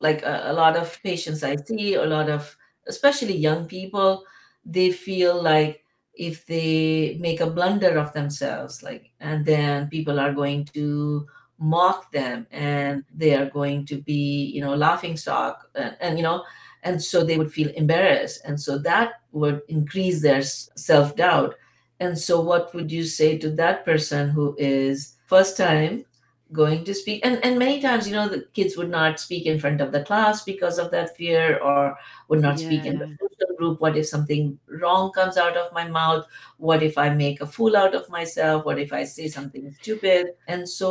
like 0.00 0.22
a, 0.22 0.50
a 0.50 0.52
lot 0.52 0.76
of 0.76 0.98
patients 1.02 1.44
I 1.44 1.56
see, 1.56 1.94
a 1.94 2.04
lot 2.04 2.28
of 2.28 2.56
especially 2.88 3.36
young 3.36 3.66
people, 3.66 4.24
they 4.64 4.90
feel 4.90 5.40
like 5.42 5.84
if 6.14 6.46
they 6.46 7.16
make 7.20 7.40
a 7.40 7.50
blunder 7.50 7.98
of 7.98 8.12
themselves, 8.12 8.82
like, 8.82 9.12
and 9.20 9.44
then 9.46 9.88
people 9.88 10.18
are 10.18 10.32
going 10.32 10.64
to 10.74 11.26
mock 11.58 12.10
them 12.12 12.46
and 12.50 13.04
they 13.14 13.34
are 13.34 13.50
going 13.50 13.84
to 13.86 13.96
be, 13.96 14.46
you 14.46 14.60
know, 14.60 14.74
laughing 14.74 15.16
stock 15.16 15.68
and, 15.74 15.96
and 16.00 16.18
you 16.18 16.22
know, 16.22 16.44
and 16.82 17.02
so 17.02 17.24
they 17.24 17.36
would 17.36 17.52
feel 17.52 17.70
embarrassed. 17.70 18.42
And 18.44 18.60
so 18.60 18.78
that 18.78 19.14
would 19.32 19.62
increase 19.68 20.22
their 20.22 20.42
self 20.42 21.16
doubt. 21.16 21.54
And 22.00 22.16
so, 22.16 22.40
what 22.40 22.72
would 22.74 22.92
you 22.92 23.04
say 23.04 23.38
to 23.38 23.50
that 23.50 23.84
person 23.84 24.30
who 24.30 24.54
is 24.58 25.16
first 25.26 25.56
time 25.56 26.04
going 26.52 26.84
to 26.84 26.94
speak 26.94 27.20
and, 27.26 27.44
and 27.44 27.58
many 27.58 27.78
times 27.78 28.08
you 28.08 28.14
know 28.14 28.26
the 28.26 28.46
kids 28.54 28.74
would 28.74 28.88
not 28.88 29.20
speak 29.20 29.44
in 29.44 29.60
front 29.60 29.82
of 29.82 29.92
the 29.92 30.02
class 30.04 30.44
because 30.44 30.78
of 30.78 30.90
that 30.90 31.14
fear 31.14 31.58
or 31.58 31.94
would 32.28 32.40
not 32.40 32.58
speak 32.58 32.86
in 32.86 32.98
the 32.98 33.16
group? 33.58 33.80
What 33.80 33.96
if 33.96 34.06
something 34.06 34.58
wrong 34.80 35.12
comes 35.12 35.36
out 35.36 35.56
of 35.56 35.72
my 35.72 35.88
mouth? 35.88 36.26
What 36.58 36.82
if 36.82 36.96
i 36.98 37.08
make 37.10 37.40
a 37.40 37.46
fool 37.46 37.76
out 37.76 37.94
of 37.94 38.08
myself? 38.08 38.64
What 38.64 38.78
if 38.78 38.92
i 38.92 39.04
say 39.04 39.28
something 39.28 39.72
stupid? 39.80 40.28
And 40.46 40.68
so 40.68 40.90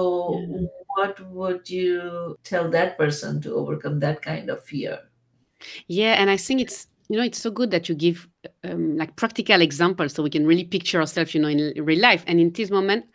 Yeah. 0.49 0.67
what 0.95 1.19
would 1.31 1.69
you 1.69 2.37
tell 2.43 2.69
that 2.71 2.97
person 2.97 3.41
to 3.41 3.55
overcome 3.55 3.99
that 3.99 4.21
kind 4.21 4.49
of 4.49 4.63
fear? 4.63 4.99
Yeah, 5.87 6.13
and 6.21 6.29
I 6.29 6.37
think 6.37 6.61
it's 6.61 6.87
you 7.09 7.17
know 7.17 7.23
it's 7.23 7.39
so 7.39 7.51
good 7.51 7.71
that 7.71 7.87
you 7.87 7.95
give 7.95 8.27
um, 8.63 8.97
like 8.97 9.15
practical 9.15 9.61
examples 9.61 10.13
so 10.13 10.23
we 10.23 10.29
can 10.29 10.45
really 10.45 10.65
picture 10.65 10.99
ourselves, 10.99 11.33
you 11.33 11.41
know, 11.41 11.47
in 11.47 11.73
real 11.83 12.01
life. 12.01 12.23
And 12.27 12.39
in 12.39 12.51
this 12.51 12.69
moment, 12.69 13.05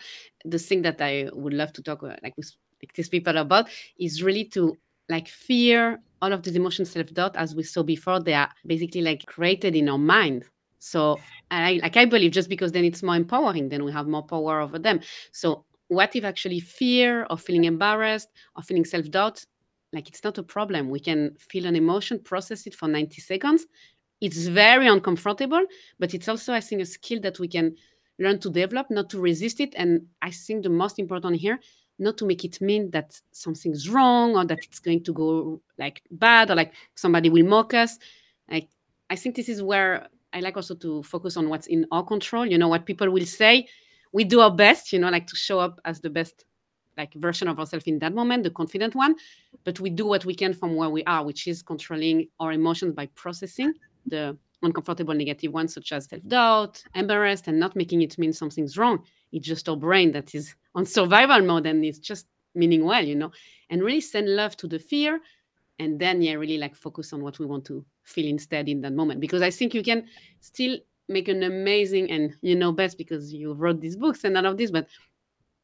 the 0.44 0.58
thing 0.58 0.82
that 0.82 1.00
I 1.00 1.28
would 1.32 1.52
love 1.52 1.72
to 1.74 1.82
talk 1.82 2.02
uh, 2.02 2.16
like 2.22 2.36
with 2.36 2.50
like 2.82 2.92
these 2.94 3.08
people 3.08 3.36
about 3.38 3.68
is 3.98 4.22
really 4.22 4.44
to 4.46 4.76
like 5.08 5.28
fear 5.28 6.00
all 6.22 6.32
of 6.32 6.42
these 6.42 6.56
emotions, 6.56 6.90
self 6.90 7.12
doubt, 7.12 7.36
as 7.36 7.54
we 7.54 7.64
saw 7.64 7.82
before. 7.82 8.20
They 8.20 8.34
are 8.34 8.48
basically 8.66 9.02
like 9.02 9.26
created 9.26 9.76
in 9.76 9.88
our 9.88 9.98
mind. 9.98 10.44
So 10.78 11.18
I 11.50 11.80
like 11.82 11.96
I 11.96 12.06
believe 12.06 12.32
just 12.32 12.48
because 12.48 12.72
then 12.72 12.84
it's 12.84 13.02
more 13.02 13.16
empowering, 13.16 13.68
then 13.68 13.84
we 13.84 13.92
have 13.92 14.06
more 14.06 14.22
power 14.22 14.60
over 14.60 14.78
them. 14.78 15.00
So 15.32 15.64
what 15.88 16.16
if 16.16 16.24
actually 16.24 16.60
fear 16.60 17.26
or 17.28 17.36
feeling 17.36 17.64
embarrassed 17.64 18.28
or 18.56 18.62
feeling 18.62 18.84
self 18.84 19.10
doubt 19.10 19.44
like 19.92 20.08
it's 20.08 20.24
not 20.24 20.38
a 20.38 20.42
problem 20.42 20.88
we 20.88 21.00
can 21.00 21.34
feel 21.38 21.66
an 21.66 21.76
emotion 21.76 22.18
process 22.18 22.66
it 22.66 22.74
for 22.74 22.88
90 22.88 23.20
seconds 23.20 23.66
it's 24.20 24.46
very 24.46 24.86
uncomfortable 24.86 25.62
but 25.98 26.14
it's 26.14 26.28
also 26.28 26.54
i 26.54 26.60
think 26.60 26.80
a 26.80 26.86
skill 26.86 27.20
that 27.20 27.38
we 27.38 27.46
can 27.46 27.74
learn 28.18 28.38
to 28.38 28.50
develop 28.50 28.90
not 28.90 29.10
to 29.10 29.20
resist 29.20 29.60
it 29.60 29.74
and 29.76 30.00
i 30.22 30.30
think 30.30 30.62
the 30.62 30.70
most 30.70 30.98
important 30.98 31.36
here 31.36 31.58
not 31.98 32.16
to 32.18 32.26
make 32.26 32.44
it 32.44 32.60
mean 32.60 32.90
that 32.90 33.18
something's 33.32 33.88
wrong 33.88 34.36
or 34.36 34.44
that 34.44 34.58
it's 34.64 34.78
going 34.78 35.02
to 35.04 35.12
go 35.12 35.60
like 35.78 36.02
bad 36.10 36.50
or 36.50 36.54
like 36.54 36.72
somebody 36.94 37.30
will 37.30 37.46
mock 37.46 37.74
us. 37.74 37.98
Like 38.50 38.68
i 39.10 39.16
think 39.16 39.36
this 39.36 39.48
is 39.48 39.62
where 39.62 40.06
i 40.32 40.40
like 40.40 40.56
also 40.56 40.74
to 40.74 41.02
focus 41.02 41.36
on 41.36 41.48
what's 41.48 41.66
in 41.66 41.86
our 41.92 42.02
control 42.02 42.46
you 42.46 42.56
know 42.56 42.68
what 42.68 42.86
people 42.86 43.10
will 43.10 43.26
say. 43.26 43.68
We 44.12 44.24
do 44.24 44.40
our 44.40 44.50
best 44.54 44.92
you 44.92 44.98
know 44.98 45.10
like 45.10 45.26
to 45.28 45.36
show 45.36 45.58
up 45.58 45.80
as 45.84 46.00
the 46.00 46.10
best 46.10 46.44
like 46.98 47.14
version 47.14 47.48
of 47.48 47.58
ourselves 47.58 47.86
in 47.86 47.98
that 48.00 48.14
moment 48.14 48.42
the 48.42 48.50
confident 48.50 48.94
one. 48.94 49.14
But 49.64 49.80
we 49.80 49.90
do 49.90 50.06
what 50.06 50.24
we 50.24 50.34
can 50.34 50.52
from 50.54 50.74
where 50.74 50.90
we 50.90 51.04
are 51.04 51.24
which 51.24 51.46
is 51.46 51.62
controlling 51.62 52.28
our 52.40 52.52
emotions 52.52 52.94
by 52.94 53.06
processing 53.14 53.74
the 54.06 54.36
uncomfortable 54.62 55.14
negative 55.14 55.52
ones 55.52 55.74
such 55.74 55.92
as 55.92 56.08
self-doubt 56.08 56.82
embarrassed 56.94 57.48
and 57.48 57.58
not 57.58 57.74
making 57.76 58.02
it 58.02 58.18
mean 58.18 58.32
something's 58.32 58.78
wrong. 58.78 59.04
It's 59.32 59.46
just 59.46 59.68
our 59.68 59.76
brain 59.76 60.12
that 60.12 60.34
is 60.34 60.54
on 60.74 60.86
survival 60.86 61.40
mode 61.42 61.66
and 61.66 61.84
it's 61.84 61.98
just 61.98 62.26
meaning 62.54 62.84
well 62.84 63.04
you 63.04 63.14
know 63.14 63.30
and 63.70 63.82
really 63.82 64.00
send 64.00 64.28
love 64.28 64.56
to 64.56 64.66
the 64.66 64.78
fear 64.78 65.20
and 65.78 65.98
then 65.98 66.20
yeah 66.22 66.34
really 66.34 66.58
like 66.58 66.76
focus 66.76 67.12
on 67.12 67.22
what 67.22 67.38
we 67.38 67.46
want 67.46 67.64
to 67.64 67.84
feel 68.04 68.26
instead 68.26 68.68
in 68.68 68.80
that 68.80 68.92
moment. 68.92 69.20
Because 69.20 69.42
i 69.42 69.50
think 69.50 69.74
you 69.74 69.82
can 69.82 70.06
still 70.40 70.76
make 71.08 71.28
an 71.28 71.42
amazing 71.42 72.10
and 72.10 72.34
you 72.42 72.54
know 72.54 72.72
best 72.72 72.96
because 72.96 73.32
you 73.32 73.52
wrote 73.54 73.80
these 73.80 73.96
books 73.96 74.24
and 74.24 74.36
all 74.36 74.46
of 74.46 74.56
this 74.56 74.70
but 74.70 74.88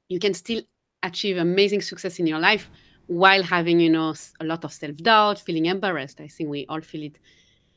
you 0.09 0.19
can 0.19 0.35
still 0.35 0.63
achieve 1.03 1.37
amazing 1.37 1.81
success 1.81 2.19
in 2.19 2.27
your 2.27 2.39
life 2.39 2.71
while 3.07 3.43
having 3.43 3.81
you 3.81 3.91
know 3.91 4.15
a 4.41 4.45
lot 4.45 4.65
of 4.65 4.73
self-doubt 4.73 5.39
feeling 5.39 5.67
embarrassed. 5.67 6.21
I 6.21 6.29
think 6.29 6.51
we 6.51 6.67
all 6.69 6.81
feel 6.81 7.05
it 7.05 7.19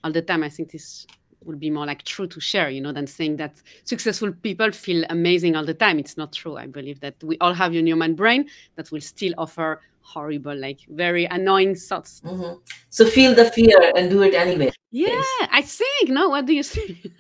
all 0.03 0.11
the 0.11 0.21
time. 0.21 0.43
I 0.43 0.49
think 0.49 0.71
this 0.71 1.07
would 1.43 1.59
be 1.59 1.69
more 1.69 1.85
like 1.85 2.03
true 2.03 2.27
to 2.27 2.39
share 2.39 2.69
you 2.69 2.81
know 2.81 2.91
than 2.91 3.07
saying 3.07 3.37
that 3.37 3.61
successful 3.83 4.31
people 4.31 4.71
feel 4.71 5.03
amazing 5.09 5.55
all 5.55 5.65
the 5.65 5.73
time. 5.73 5.99
It's 5.99 6.17
not 6.17 6.33
true. 6.33 6.57
I 6.57 6.67
believe 6.67 6.99
that 7.01 7.15
we 7.23 7.37
all 7.39 7.53
have 7.53 7.73
a 7.73 7.81
human 7.81 8.15
brain 8.15 8.49
that 8.75 8.91
will 8.91 9.01
still 9.01 9.33
offer 9.37 9.81
horrible 10.01 10.55
like 10.55 10.79
very 10.89 11.25
annoying 11.25 11.75
thoughts. 11.75 12.21
Mm-hmm. 12.25 12.59
so 12.89 13.05
feel 13.05 13.33
the 13.35 13.45
fear 13.45 13.77
and 13.95 14.09
do 14.09 14.23
it 14.23 14.33
anyway. 14.33 14.71
Yeah 14.91 15.21
i 15.51 15.61
think 15.61 16.09
no? 16.09 16.29
What 16.29 16.45
do 16.45 16.53
you 16.53 16.63
think? 16.63 16.97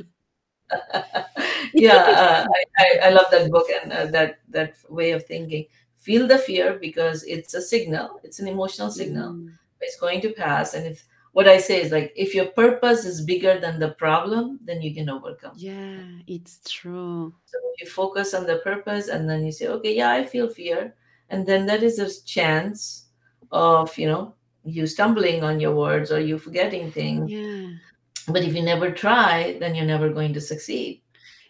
Yeah 1.73 1.95
uh, 1.95 2.45
I, 2.79 3.07
I, 3.07 3.09
love 3.09 3.25
that 3.31 3.49
book 3.51 3.67
and 3.69 3.91
uh, 3.93 4.05
that 4.07 4.39
that 4.49 4.75
way 4.89 5.11
of 5.11 5.25
thinking. 5.25 5.65
Feel 5.97 6.27
the 6.27 6.37
fear 6.37 6.77
because 6.81 7.23
it's 7.23 7.53
a 7.53 7.61
signal. 7.61 8.19
It's 8.23 8.39
an 8.39 8.47
emotional 8.47 8.89
signal. 8.89 9.33
Mm. 9.33 9.53
it's 9.81 9.99
going 9.99 10.21
to 10.21 10.29
pass 10.33 10.73
and 10.73 10.85
if 10.85 11.05
what 11.33 11.47
i 11.47 11.57
say 11.57 11.81
is 11.81 11.91
like 11.91 12.11
if 12.15 12.35
your 12.35 12.47
purpose 12.47 13.05
is 13.05 13.21
bigger 13.21 13.59
than 13.59 13.79
the 13.79 13.91
problem 13.91 14.59
then 14.63 14.81
you 14.81 14.93
can 14.93 15.09
overcome. 15.09 15.53
Yeah 15.55 15.97
it's 16.27 16.59
true. 16.69 17.33
So 17.45 17.57
you 17.79 17.87
focus 17.87 18.33
on 18.33 18.45
the 18.45 18.57
purpose 18.57 19.07
and 19.07 19.29
then 19.29 19.45
you 19.45 19.51
say 19.51 19.67
okay 19.67 19.95
yeah 19.95 20.11
i 20.11 20.23
feel 20.23 20.49
fear 20.49 20.95
and 21.29 21.45
then 21.45 21.65
that 21.65 21.83
is 21.83 21.99
a 21.99 22.09
chance 22.23 23.05
of 23.51 23.97
you 23.97 24.07
know 24.07 24.33
you 24.63 24.85
stumbling 24.85 25.43
on 25.43 25.59
your 25.59 25.75
words 25.75 26.11
or 26.11 26.19
you 26.19 26.37
forgetting 26.37 26.91
things. 26.91 27.31
Yeah. 27.31 27.69
But 28.27 28.43
if 28.43 28.53
you 28.53 28.61
never 28.61 28.91
try 28.91 29.57
then 29.59 29.73
you're 29.73 29.85
never 29.85 30.09
going 30.09 30.33
to 30.33 30.41
succeed 30.41 31.01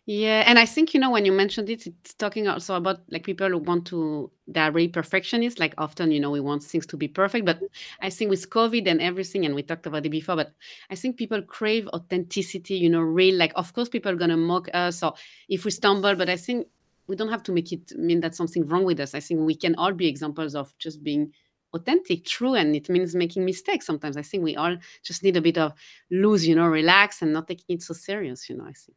yeah 0.08 0.43
and 0.48 0.58
i 0.58 0.65
think 0.65 0.93
you 0.93 1.00
know 1.00 1.12
when 1.12 1.25
you 1.25 1.31
mentioned 1.31 1.70
it 1.70 1.86
it's 1.86 2.13
talking 2.15 2.48
also 2.48 2.75
about 2.75 3.01
like 3.12 3.24
people 3.24 3.48
who 3.48 3.60
want 3.60 3.86
to 3.86 4.31
they're 4.48 4.72
really 4.72 4.88
perfectionists 4.88 5.60
like 5.60 5.75
often 5.77 6.12
you 6.12 6.20
know 6.20 6.31
we 6.31 6.39
want 6.39 6.63
things 6.63 6.88
to 6.88 6.98
be 6.98 7.08
perfect 7.08 7.46
but 7.46 7.60
i 8.01 8.10
think 8.10 8.29
with 8.29 8.50
covid 8.50 8.88
and 8.88 9.00
everything 9.00 9.46
and 9.46 9.53
we 9.53 9.62
talked 9.62 9.86
about 9.86 10.03
it 10.05 10.10
before 10.10 10.36
but 10.36 10.53
i 10.89 10.96
think 10.96 11.17
people 11.17 11.41
crave 11.43 11.88
authenticity 11.89 12.75
you 12.75 12.89
know 12.89 13.01
real 13.01 13.36
like 13.36 13.53
of 13.55 13.72
course 13.74 13.89
people 13.89 14.12
are 14.12 14.15
gonna 14.15 14.36
mock 14.36 14.67
us 14.74 15.03
or 15.03 15.13
if 15.50 15.65
we 15.65 15.72
stumble 15.72 16.15
but 16.15 16.29
i 16.29 16.36
think 16.36 16.67
we 17.08 17.15
don't 17.15 17.29
have 17.29 17.43
to 17.43 17.51
make 17.51 17.72
it 17.72 17.91
mean 17.98 18.22
that 18.22 18.36
something 18.36 18.65
wrong 18.67 18.86
with 18.86 19.00
us. 19.01 19.13
I 19.13 19.20
think 19.20 19.41
we 19.41 19.55
can 19.55 19.75
all 19.75 19.91
be 19.91 20.08
examples 20.08 20.55
of 20.55 20.74
just 20.77 21.03
being 21.03 21.34
authentic 21.74 22.24
true 22.25 22.53
and 22.53 22.74
it 22.74 22.89
means 22.89 23.15
making 23.15 23.43
mistakes 23.43 23.86
sometimes. 23.86 24.15
I 24.15 24.22
think 24.22 24.43
we 24.43 24.55
all 24.55 24.77
just 25.03 25.22
need 25.22 25.36
a 25.36 25.41
bit 25.41 25.58
of 25.58 25.74
loose 26.10 26.46
you 26.46 26.55
know 26.55 26.67
relax 26.67 27.22
and 27.22 27.34
not 27.34 27.50
taking 27.50 27.75
it 27.75 27.81
so 27.81 27.93
serious 27.93 28.50
you 28.50 28.55
know 28.55 28.63
i 28.63 28.72
think 28.72 28.96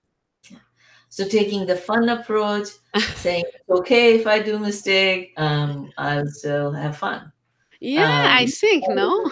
so 1.15 1.25
taking 1.29 1.65
the 1.65 1.77
fun 1.77 2.09
approach 2.09 2.71
saying 3.15 3.45
it's 3.47 3.71
okay 3.71 4.17
if 4.19 4.27
i 4.27 4.41
do 4.41 4.59
mistake 4.59 5.33
um, 5.37 5.93
i'll 5.97 6.27
still 6.27 6.73
have 6.73 6.97
fun. 6.97 7.31
Yeah 7.79 8.03
um, 8.03 8.43
i 8.43 8.47
think 8.47 8.83
no? 8.89 9.25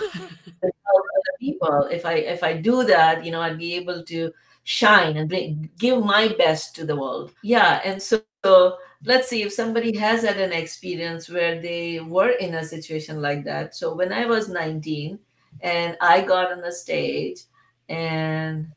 Other 0.62 1.34
people 1.40 1.88
if 1.90 2.06
i 2.06 2.14
if 2.14 2.44
i 2.44 2.52
do 2.52 2.84
that 2.84 3.24
you 3.24 3.32
know 3.32 3.40
i'd 3.40 3.58
be 3.58 3.74
able 3.74 4.04
to 4.04 4.30
shine 4.62 5.16
and 5.16 5.28
bring, 5.28 5.68
give 5.76 6.04
my 6.04 6.28
best 6.38 6.76
to 6.76 6.86
the 6.86 6.94
world. 6.94 7.32
Yeah 7.42 7.80
and 7.84 8.00
so, 8.00 8.22
so 8.44 8.76
let's 9.04 9.26
see 9.26 9.42
if 9.42 9.52
somebody 9.52 9.96
has 9.96 10.22
had 10.22 10.38
an 10.38 10.52
experience 10.52 11.28
where 11.28 11.60
they 11.60 11.98
were 11.98 12.30
in 12.30 12.54
a 12.54 12.64
situation 12.64 13.20
like 13.20 13.42
that. 13.42 13.74
So 13.74 13.92
when 13.92 14.12
i 14.12 14.24
was 14.24 14.48
19 14.48 15.18
and 15.62 15.96
i 16.00 16.20
got 16.20 16.52
on 16.52 16.60
the 16.60 16.70
stage 16.70 17.40
and 17.88 18.68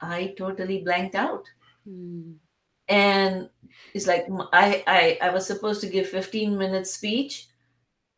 i 0.00 0.32
totally 0.38 0.82
blanked 0.82 1.16
out. 1.16 1.50
Mm. 1.88 2.36
And 2.88 3.48
it's 3.94 4.06
like 4.06 4.26
I, 4.52 4.84
I 4.86 5.18
i 5.22 5.30
was 5.30 5.46
supposed 5.46 5.80
to 5.82 5.88
give 5.88 6.08
15 6.08 6.56
minute 6.56 6.86
speech 6.86 7.48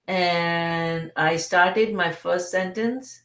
and 0.09 1.13
i 1.17 1.37
started 1.37 1.95
my 1.95 2.13
first 2.13 2.51
sentence 2.51 3.23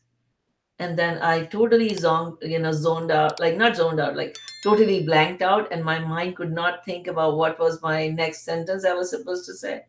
and 0.79 0.97
then 0.97 1.19
i 1.21 1.45
totally 1.45 1.93
zoned 1.95 2.37
you 2.41 2.59
know 2.59 2.71
zoned 2.71 3.11
out 3.11 3.39
like 3.39 3.57
not 3.57 3.75
zoned 3.75 3.99
out 3.99 4.15
like 4.15 4.35
totally 4.63 5.03
blanked 5.03 5.41
out 5.41 5.71
and 5.71 5.83
my 5.83 5.99
mind 5.99 6.35
could 6.35 6.51
not 6.51 6.85
think 6.85 7.07
about 7.07 7.37
what 7.37 7.59
was 7.59 7.81
my 7.81 8.07
next 8.09 8.43
sentence 8.43 8.85
i 8.85 8.93
was 8.93 9.09
supposed 9.09 9.45
to 9.45 9.53
say. 9.53 9.83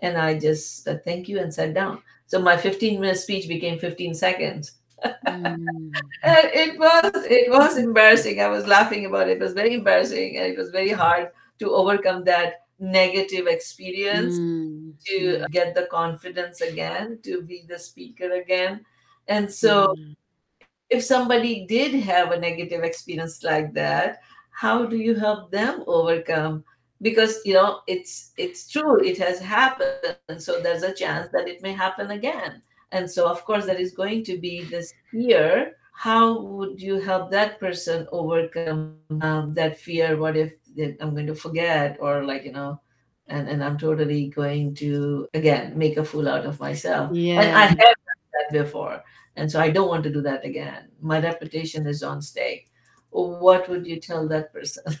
And 0.00 0.16
i 0.16 0.38
just 0.38 0.84
said 0.84 1.04
thank 1.04 1.28
you 1.28 1.40
and 1.40 1.52
sat 1.52 1.74
down. 1.74 2.02
So 2.26 2.40
my 2.40 2.56
15 2.56 3.00
minute 3.00 3.18
speech 3.18 3.48
became 3.48 3.78
15 3.78 4.14
seconds 4.14 4.77
mm. 5.26 6.10
and 6.24 6.50
it 6.54 6.78
was 6.78 7.10
it 7.26 7.50
was 7.50 7.76
embarrassing. 7.78 8.40
I 8.40 8.48
was 8.48 8.66
laughing 8.66 9.06
about 9.06 9.28
it. 9.28 9.32
It 9.38 9.40
was 9.40 9.52
very 9.52 9.74
embarrassing 9.74 10.36
and 10.36 10.46
it 10.46 10.56
was 10.58 10.70
very 10.70 10.90
hard 10.90 11.28
to 11.60 11.70
overcome 11.72 12.24
that 12.24 12.62
negative 12.78 13.46
experience 13.46 14.40
Mm, 14.40 14.94
to 15.06 15.44
get 15.50 15.74
the 15.74 15.86
confidence 15.90 16.60
again 16.60 17.18
to 17.24 17.42
be 17.42 17.64
the 17.68 17.78
speaker 17.78 18.32
again. 18.32 18.84
And 19.28 19.50
so 19.52 19.94
Mm. 19.96 20.16
if 20.90 21.02
somebody 21.04 21.66
did 21.66 21.94
have 22.02 22.30
a 22.32 22.38
negative 22.38 22.82
experience 22.82 23.42
like 23.42 23.72
that 23.74 24.18
how 24.50 24.84
do 24.86 24.96
you 24.96 25.14
help 25.14 25.50
them 25.50 25.82
overcome? 25.86 26.64
Because 27.00 27.40
you 27.44 27.54
know 27.54 27.80
it's 27.86 28.32
it's 28.38 28.70
true. 28.70 29.00
It 29.04 29.18
has 29.18 29.40
happened. 29.40 30.16
And 30.28 30.40
so 30.42 30.60
there's 30.60 30.82
a 30.82 30.94
chance 30.94 31.28
that 31.32 31.48
it 31.48 31.62
may 31.62 31.72
happen 31.72 32.10
again 32.10 32.62
and 32.92 33.10
so 33.10 33.28
of 33.28 33.44
course 33.44 33.66
there 33.66 33.76
is 33.76 33.92
going 33.92 34.24
to 34.24 34.38
be 34.38 34.64
this 34.64 34.92
fear 35.10 35.72
how 35.92 36.40
would 36.40 36.80
you 36.80 37.00
help 37.00 37.30
that 37.30 37.58
person 37.58 38.06
overcome 38.12 38.96
um, 39.20 39.52
that 39.54 39.76
fear 39.78 40.16
what 40.16 40.36
if 40.36 40.52
i'm 41.00 41.12
going 41.14 41.26
to 41.26 41.34
forget 41.34 41.96
or 42.00 42.24
like 42.24 42.44
you 42.44 42.52
know 42.52 42.80
and, 43.26 43.48
and 43.48 43.62
i'm 43.62 43.76
totally 43.76 44.28
going 44.28 44.74
to 44.74 45.26
again 45.34 45.76
make 45.76 45.96
a 45.96 46.04
fool 46.04 46.28
out 46.28 46.46
of 46.46 46.58
myself 46.60 47.10
and 47.10 47.18
i 47.18 47.20
Yeah. 47.20 47.66
have 47.68 47.76
done 47.76 48.22
that 48.32 48.52
before 48.52 49.02
and 49.36 49.48
so 49.50 49.60
I 49.60 49.70
don't 49.70 49.86
want 49.88 50.02
to 50.02 50.10
do 50.12 50.20
that 50.22 50.44
again. 50.44 50.88
My 51.00 51.20
reputation 51.20 51.86
is 51.86 52.02
on 52.02 52.20
stake. 52.20 52.72
What 53.10 53.68
would 53.68 53.86
you 53.86 54.00
tell 54.00 54.26
that 54.28 54.52
person? 54.52 54.82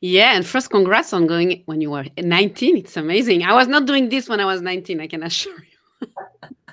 Yeah, 0.00 0.34
and 0.34 0.44
first, 0.44 0.70
congrats 0.70 1.12
on 1.12 1.26
going 1.28 1.62
when 1.66 1.80
you 1.80 1.90
were 1.92 2.04
19. 2.18 2.76
It's 2.78 2.96
amazing. 2.96 3.44
I 3.44 3.52
was 3.54 3.68
not 3.68 3.86
doing 3.86 4.08
this 4.08 4.28
when 4.28 4.40
I 4.40 4.44
was 4.44 4.60
19, 4.62 5.00
I 5.00 5.06
can 5.06 5.22
assure 5.22 5.54
you. 6.02 6.08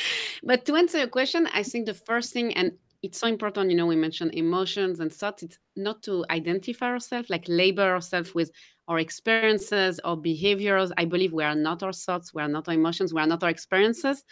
but 0.42 0.64
to 0.66 0.76
answer 0.76 0.98
your 0.98 1.08
question, 1.08 1.48
I 1.52 1.62
think 1.62 1.86
the 1.86 1.94
first 1.94 2.32
thing, 2.32 2.54
and 2.54 2.72
it's 3.02 3.18
so 3.18 3.26
important, 3.26 3.70
you 3.70 3.76
know, 3.76 3.86
we 3.86 3.96
mentioned 3.96 4.34
emotions 4.34 5.00
and 5.00 5.12
thoughts, 5.12 5.42
it's 5.42 5.58
not 5.76 6.02
to 6.04 6.24
identify 6.30 6.86
ourselves, 6.86 7.30
like 7.30 7.44
label 7.46 7.84
ourselves 7.84 8.34
with 8.34 8.50
our 8.88 8.98
experiences 8.98 10.00
or 10.04 10.16
behaviors. 10.16 10.90
I 10.96 11.04
believe 11.04 11.32
we 11.32 11.44
are 11.44 11.54
not 11.54 11.82
our 11.82 11.92
thoughts, 11.92 12.34
we 12.34 12.42
are 12.42 12.48
not 12.48 12.68
our 12.68 12.74
emotions, 12.74 13.14
we 13.14 13.20
are 13.20 13.26
not 13.26 13.42
our 13.42 13.50
experiences. 13.50 14.24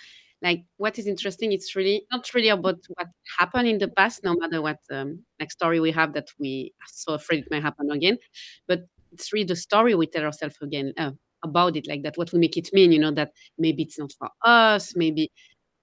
Like 0.42 0.64
what 0.76 0.98
is 0.98 1.06
interesting, 1.06 1.52
it's 1.52 1.74
really 1.76 2.06
not 2.10 2.32
really 2.34 2.48
about 2.48 2.78
what 2.94 3.06
happened 3.38 3.68
in 3.68 3.78
the 3.78 3.88
past, 3.88 4.24
no 4.24 4.34
matter 4.34 4.60
what 4.60 4.78
um, 4.90 5.24
story 5.48 5.80
we 5.80 5.92
have 5.92 6.12
that 6.14 6.28
we 6.38 6.74
are 6.82 6.88
so 6.92 7.14
afraid 7.14 7.44
it 7.44 7.50
may 7.50 7.60
happen 7.60 7.90
again, 7.90 8.18
but 8.66 8.86
it's 9.12 9.32
really 9.32 9.46
the 9.46 9.56
story 9.56 9.94
we 9.94 10.06
tell 10.06 10.24
ourselves 10.24 10.56
again 10.60 10.92
uh, 10.98 11.12
about 11.42 11.76
it, 11.76 11.86
like 11.86 12.02
that. 12.02 12.18
What 12.18 12.32
we 12.32 12.38
make 12.38 12.56
it 12.56 12.70
mean, 12.72 12.92
you 12.92 12.98
know, 12.98 13.12
that 13.12 13.32
maybe 13.56 13.82
it's 13.84 13.98
not 13.98 14.12
for 14.18 14.28
us, 14.44 14.94
maybe 14.96 15.30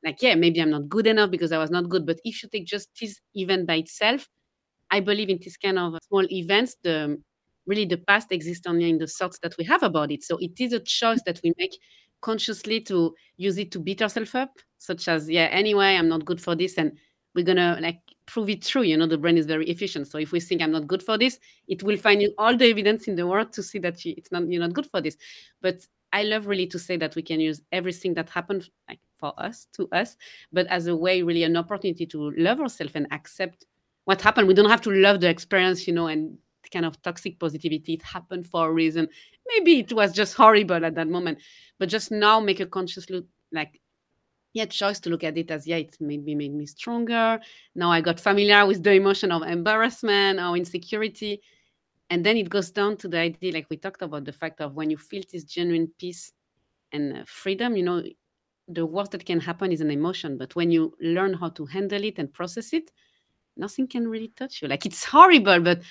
like 0.03 0.21
yeah, 0.21 0.35
maybe 0.35 0.61
I'm 0.61 0.69
not 0.71 0.89
good 0.89 1.07
enough 1.07 1.31
because 1.31 1.51
I 1.51 1.57
was 1.57 1.71
not 1.71 1.89
good. 1.89 2.05
But 2.05 2.19
if 2.23 2.43
you 2.43 2.49
take 2.49 2.65
just 2.65 2.89
this 2.99 3.19
event 3.35 3.67
by 3.67 3.75
itself, 3.75 4.27
I 4.91 4.99
believe 4.99 5.29
in 5.29 5.39
this 5.43 5.57
kind 5.57 5.79
of 5.79 5.95
small 6.07 6.25
events, 6.31 6.75
the 6.83 7.21
really 7.65 7.85
the 7.85 7.97
past 7.97 8.31
exists 8.31 8.67
only 8.67 8.89
in 8.89 8.97
the 8.97 9.07
thoughts 9.07 9.39
that 9.41 9.55
we 9.57 9.63
have 9.65 9.83
about 9.83 10.11
it. 10.11 10.23
So 10.23 10.37
it 10.39 10.59
is 10.59 10.73
a 10.73 10.79
choice 10.79 11.21
that 11.25 11.39
we 11.43 11.53
make 11.57 11.77
consciously 12.21 12.81
to 12.81 13.13
use 13.37 13.57
it 13.57 13.71
to 13.71 13.79
beat 13.79 14.01
ourselves 14.01 14.35
up, 14.35 14.59
such 14.77 15.07
as, 15.07 15.29
yeah, 15.29 15.45
anyway, 15.51 15.95
I'm 15.95 16.09
not 16.09 16.25
good 16.25 16.41
for 16.41 16.55
this. 16.55 16.77
And 16.77 16.97
we're 17.35 17.45
gonna 17.45 17.77
like 17.81 17.99
prove 18.25 18.49
it 18.49 18.61
true. 18.61 18.83
You 18.83 18.97
know, 18.97 19.07
the 19.07 19.17
brain 19.17 19.37
is 19.37 19.45
very 19.45 19.65
efficient. 19.69 20.07
So 20.07 20.17
if 20.19 20.31
we 20.31 20.39
think 20.39 20.61
I'm 20.61 20.71
not 20.71 20.87
good 20.87 21.01
for 21.03 21.17
this, 21.17 21.39
it 21.67 21.83
will 21.83 21.97
find 21.97 22.21
you 22.21 22.33
all 22.37 22.55
the 22.55 22.69
evidence 22.69 23.07
in 23.07 23.15
the 23.15 23.25
world 23.27 23.51
to 23.53 23.63
see 23.63 23.79
that 23.79 24.03
you, 24.05 24.13
it's 24.17 24.31
not 24.31 24.47
you're 24.47 24.61
not 24.61 24.73
good 24.73 24.85
for 24.87 25.01
this. 25.01 25.17
But 25.61 25.87
I 26.11 26.23
love 26.23 26.45
really 26.47 26.67
to 26.67 26.79
say 26.79 26.97
that 26.97 27.15
we 27.15 27.23
can 27.23 27.39
use 27.39 27.61
everything 27.71 28.13
that 28.15 28.29
happened 28.29 28.69
like 28.87 28.99
for 29.23 29.33
us 29.37 29.67
to 29.71 29.87
us, 29.93 30.17
but 30.51 30.67
as 30.67 30.87
a 30.87 30.95
way, 30.95 31.21
really 31.21 31.43
an 31.43 31.55
opportunity 31.55 32.05
to 32.05 32.31
love 32.35 32.59
ourselves 32.59 32.91
and 32.95 33.07
accept 33.11 33.65
what 34.03 34.21
happened. 34.21 34.49
We 34.49 34.53
don't 34.53 34.69
have 34.69 34.81
to 34.81 34.91
love 34.91 35.21
the 35.21 35.29
experience, 35.29 35.87
you 35.87 35.93
know, 35.93 36.07
and 36.07 36.37
kind 36.73 36.85
of 36.85 37.01
toxic 37.01 37.39
positivity. 37.39 37.93
It 37.93 38.03
happened 38.03 38.45
for 38.45 38.67
a 38.67 38.73
reason. 38.73 39.07
Maybe 39.47 39.79
it 39.79 39.93
was 39.93 40.11
just 40.11 40.33
horrible 40.35 40.83
at 40.83 40.95
that 40.95 41.07
moment, 41.07 41.37
but 41.79 41.87
just 41.87 42.11
now 42.11 42.41
make 42.41 42.59
a 42.59 42.65
conscious 42.65 43.09
look, 43.09 43.25
like 43.53 43.79
yeah, 44.51 44.65
choice 44.65 44.99
to 44.99 45.09
look 45.09 45.23
at 45.23 45.37
it 45.37 45.49
as 45.51 45.65
yeah, 45.65 45.77
it 45.77 45.95
maybe 46.01 46.35
made 46.35 46.53
me 46.53 46.65
stronger. 46.65 47.39
Now 47.75 47.91
I 47.91 48.01
got 48.01 48.19
familiar 48.19 48.65
with 48.65 48.83
the 48.83 48.91
emotion 48.91 49.31
of 49.31 49.43
embarrassment 49.43 50.37
or 50.39 50.57
insecurity, 50.57 51.41
and 52.09 52.25
then 52.25 52.35
it 52.35 52.49
goes 52.49 52.71
down 52.71 52.97
to 52.97 53.07
the 53.07 53.19
idea, 53.19 53.53
like 53.53 53.67
we 53.69 53.77
talked 53.77 54.01
about, 54.01 54.25
the 54.25 54.33
fact 54.33 54.59
of 54.59 54.75
when 54.75 54.89
you 54.89 54.97
feel 54.97 55.23
this 55.31 55.45
genuine 55.45 55.89
peace 55.97 56.33
and 56.91 57.17
uh, 57.17 57.23
freedom, 57.25 57.77
you 57.77 57.83
know, 57.83 58.03
the 58.67 58.85
worst 58.85 59.11
that 59.11 59.25
can 59.25 59.39
happen 59.39 59.71
is 59.71 59.81
an 59.81 59.91
emotion, 59.91 60.37
but 60.37 60.55
when 60.55 60.71
you 60.71 60.95
learn 61.01 61.33
how 61.33 61.49
to 61.49 61.65
handle 61.65 62.03
it 62.03 62.17
and 62.17 62.33
process 62.33 62.73
it, 62.73 62.91
nothing 63.57 63.87
can 63.87 64.07
really 64.07 64.29
touch 64.35 64.61
you. 64.61 64.67
Like 64.67 64.85
it's 64.85 65.03
horrible, 65.03 65.59
but 65.59 65.81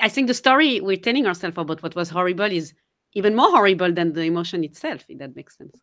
I 0.00 0.08
think 0.08 0.26
the 0.26 0.34
story 0.34 0.80
we're 0.80 0.96
telling 0.96 1.26
ourselves 1.26 1.56
about 1.56 1.82
what 1.82 1.94
was 1.94 2.10
horrible 2.10 2.50
is 2.50 2.74
even 3.14 3.34
more 3.34 3.50
horrible 3.50 3.92
than 3.92 4.12
the 4.12 4.22
emotion 4.22 4.64
itself, 4.64 5.04
if 5.08 5.18
that 5.18 5.34
makes 5.34 5.56
sense. 5.56 5.80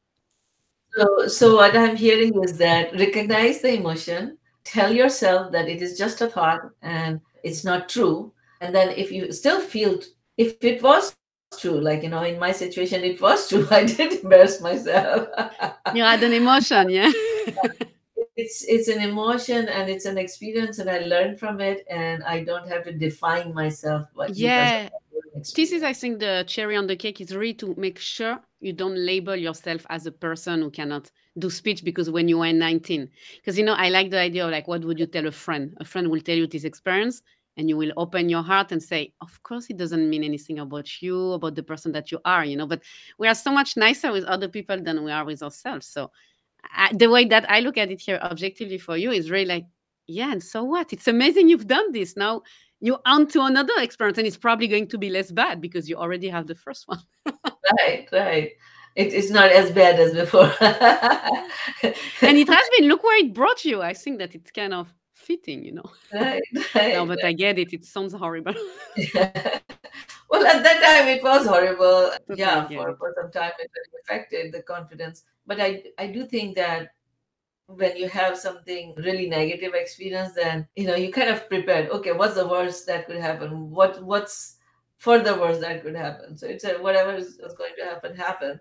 So, 0.96 1.28
so 1.28 1.56
what 1.56 1.76
I'm 1.76 1.96
hearing 1.96 2.41
is 2.44 2.58
that 2.60 2.94
recognize 2.94 3.62
the 3.62 3.74
emotion, 3.74 4.38
tell 4.63 4.94
yourself 4.94 5.52
that 5.52 5.68
it 5.68 5.82
is 5.82 5.98
just 5.98 6.22
a 6.22 6.28
thought 6.28 6.62
and 6.82 7.20
it's 7.44 7.65
not 7.65 7.89
true. 7.89 8.32
And 8.62 8.74
then 8.74 8.89
if 8.91 9.12
you 9.12 9.32
still 9.32 9.60
feel, 9.60 10.00
if 10.38 10.56
it 10.62 10.82
was 10.82 11.15
true, 11.60 11.80
like, 11.80 12.04
you 12.04 12.10
know, 12.10 12.24
in 12.24 12.39
my 12.39 12.52
situation, 12.52 13.04
it 13.04 13.22
was 13.22 13.50
true. 13.50 13.68
I 13.72 13.86
did 13.86 14.24
embarrass 14.24 14.62
myself. 14.62 15.28
You 15.94 16.04
had 16.04 16.24
an 16.24 16.34
emotion, 16.34 16.89
yeah. 16.89 17.12
it's 18.36 18.65
it's 18.68 18.89
an 18.89 19.02
emotion 19.02 19.70
and 19.70 19.89
it's 19.89 20.06
an 20.06 20.18
experience 20.18 20.80
and 20.80 20.89
I 20.89 21.00
learn 21.00 21.38
from 21.38 21.62
it 21.62 21.86
and 21.89 22.22
I 22.24 22.44
don't 22.44 22.68
have 22.68 22.84
to 22.84 22.91
define 22.91 23.54
myself 23.54 24.08
but 24.15 24.36
yeah. 24.36 24.89
This 25.56 25.72
is. 25.74 25.84
I 25.84 25.91
think, 25.91 26.20
the 26.20 26.46
cherry 26.48 26.78
on 26.78 26.88
the 26.88 26.96
cake 26.96 27.20
is 27.20 27.36
really 27.36 27.54
to 27.56 27.76
make 27.78 28.00
sure 28.00 28.39
you 28.62 28.72
don't 28.72 28.98
label 28.98 29.36
yourself 29.36 29.86
as 29.89 30.06
a 30.06 30.12
person 30.12 30.62
who 30.62 30.72
cannot 30.72 31.12
do 31.38 31.50
speech 31.50 31.84
because 31.84 32.10
when 32.10 32.30
you 32.30 32.38
were 32.38 32.54
19, 32.54 33.10
because 33.36 33.58
you 33.58 33.65
know, 33.65 33.74
I 33.74 33.89
like 33.89 34.12
the 34.12 34.20
idea 34.20 34.46
of 34.46 34.52
like, 34.52 34.68
what 34.68 34.86
would 34.86 34.98
you 34.98 35.06
tell 35.06 35.28
a 35.28 35.32
friend? 35.32 35.76
A 35.82 35.86
friend 35.86 36.10
will 36.10 36.22
tell 36.22 36.38
you 36.38 36.48
this 36.48 36.63
experience 36.63 37.22
and 37.58 37.70
you 37.70 37.78
will 37.78 37.91
open 37.98 38.30
your 38.30 38.44
heart 38.44 38.72
and 38.72 38.82
say, 38.82 39.13
of 39.22 39.41
course, 39.44 39.68
it 39.70 39.78
doesn't 39.78 40.10
mean 40.10 40.24
anything 40.24 40.60
about 40.60 41.02
you, 41.02 41.34
about 41.34 41.56
the 41.56 41.63
person 41.63 41.91
that 41.94 42.12
you 42.12 42.20
are, 42.26 42.44
you 42.44 42.58
know, 42.58 42.68
but 42.68 42.82
we 43.18 43.28
are 43.28 43.36
so 43.36 43.52
much 43.52 43.78
nicer 43.78 44.12
with 44.12 44.24
other 44.26 44.48
people 44.48 44.82
than 44.82 45.04
we 45.04 45.12
are 45.12 45.26
with 45.26 45.41
ourselves. 45.41 45.88
So 45.88 46.12
I, 46.76 46.94
the 46.94 47.10
way 47.10 47.26
that 47.26 47.50
I 47.50 47.62
look 47.62 47.78
at 47.78 47.91
it 47.91 48.02
here 48.02 48.20
objectively 48.22 48.78
for 48.78 48.98
you 48.98 49.12
is 49.12 49.32
really 49.32 49.46
like, 49.46 49.65
yeah, 50.08 50.32
and 50.32 50.44
so 50.44 50.63
what? 50.63 50.94
It's 50.94 51.08
amazing 51.08 51.50
you've 51.50 51.68
done 51.68 51.91
this. 51.91 52.15
Now 52.15 52.44
you're 52.80 53.02
on 53.06 53.28
to 53.30 53.41
another 53.41 53.74
experience, 53.78 54.18
and 54.18 54.28
it's 54.28 54.38
probably 54.38 54.68
going 54.68 54.88
to 54.89 54.98
be 54.98 55.10
less 55.10 55.32
bad 55.32 55.62
because 55.62 55.89
you 55.89 55.96
already 55.96 56.28
have 56.30 56.48
the 56.48 56.56
first 56.56 56.88
one. 56.88 57.00
Right, 57.80 58.08
right. 58.12 58.52
It's 58.96 59.32
not 59.32 59.52
as 59.52 59.72
bad 59.72 60.00
as 60.00 60.13
before. 60.13 60.54
and 60.62 62.38
it 62.38 62.48
has 62.48 62.70
been, 62.78 62.88
look 62.88 63.04
where 63.04 63.18
it 63.18 63.34
brought 63.34 63.65
you. 63.65 63.82
I 63.82 63.94
think 63.94 64.20
that 64.20 64.36
it's 64.36 64.52
kind 64.52 64.74
of 64.74 64.94
fitting, 65.26 65.64
you 65.66 65.74
know. 65.74 65.92
right, 66.14 66.44
no, 66.92 67.06
but 67.06 67.24
I 67.24 67.34
get 67.34 67.60
it. 67.60 67.74
It 67.74 67.86
sounds 67.86 68.14
horrible. 68.14 68.54
well, 70.30 70.46
at 70.48 70.64
that 70.64 70.82
time 70.82 71.08
it 71.08 71.24
was 71.24 71.46
horrible. 71.46 72.12
Totally 72.28 72.38
Yeah, 72.40 72.70
for, 72.72 72.90
it. 72.92 72.98
for 72.98 73.14
some 73.20 73.32
time 73.32 73.52
it 73.60 73.72
affected 74.04 74.52
the 74.54 74.62
confidence. 74.64 75.24
But 75.46 75.60
I 75.62 75.84
I 76.00 76.08
do 76.08 76.26
think 76.26 76.56
that 76.56 76.90
when 77.68 77.98
you 77.98 78.10
have 78.10 78.38
something 78.38 78.94
really 78.98 79.30
negative 79.30 79.74
experience, 79.76 80.34
then 80.36 80.68
you 80.76 80.88
know 80.88 80.96
you 80.96 81.12
kind 81.12 81.30
of 81.30 81.48
prepared. 81.50 81.90
Okay, 81.90 82.14
what's 82.14 82.36
the 82.36 82.48
worst 82.48 82.88
that 82.88 83.08
could 83.08 83.18
happen? 83.18 83.70
What 83.72 84.04
what's 84.04 84.58
further 84.98 85.40
worst 85.40 85.62
that 85.62 85.84
could 85.84 85.96
happen? 85.96 86.38
So 86.38 86.48
it's 86.48 86.64
a 86.66 86.76
whatever 86.82 87.14
is, 87.16 87.40
is 87.40 87.54
going 87.56 87.74
to 87.80 87.86
happen, 87.86 88.16
happen. 88.16 88.60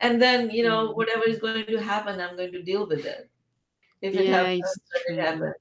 And 0.00 0.20
then 0.22 0.50
you 0.50 0.64
know 0.64 0.90
Mm. 0.90 0.96
whatever 0.96 1.24
is 1.28 1.38
going 1.40 1.66
to 1.66 1.78
happen, 1.82 2.20
I'm 2.20 2.36
going 2.36 2.52
to 2.52 2.62
deal 2.62 2.86
with 2.86 3.04
it. 3.06 3.30
If 4.02 4.16
it 4.16 4.26
Yeah, 4.26 4.36
happens, 4.38 4.80
it 5.08 5.18
happens. 5.20 5.54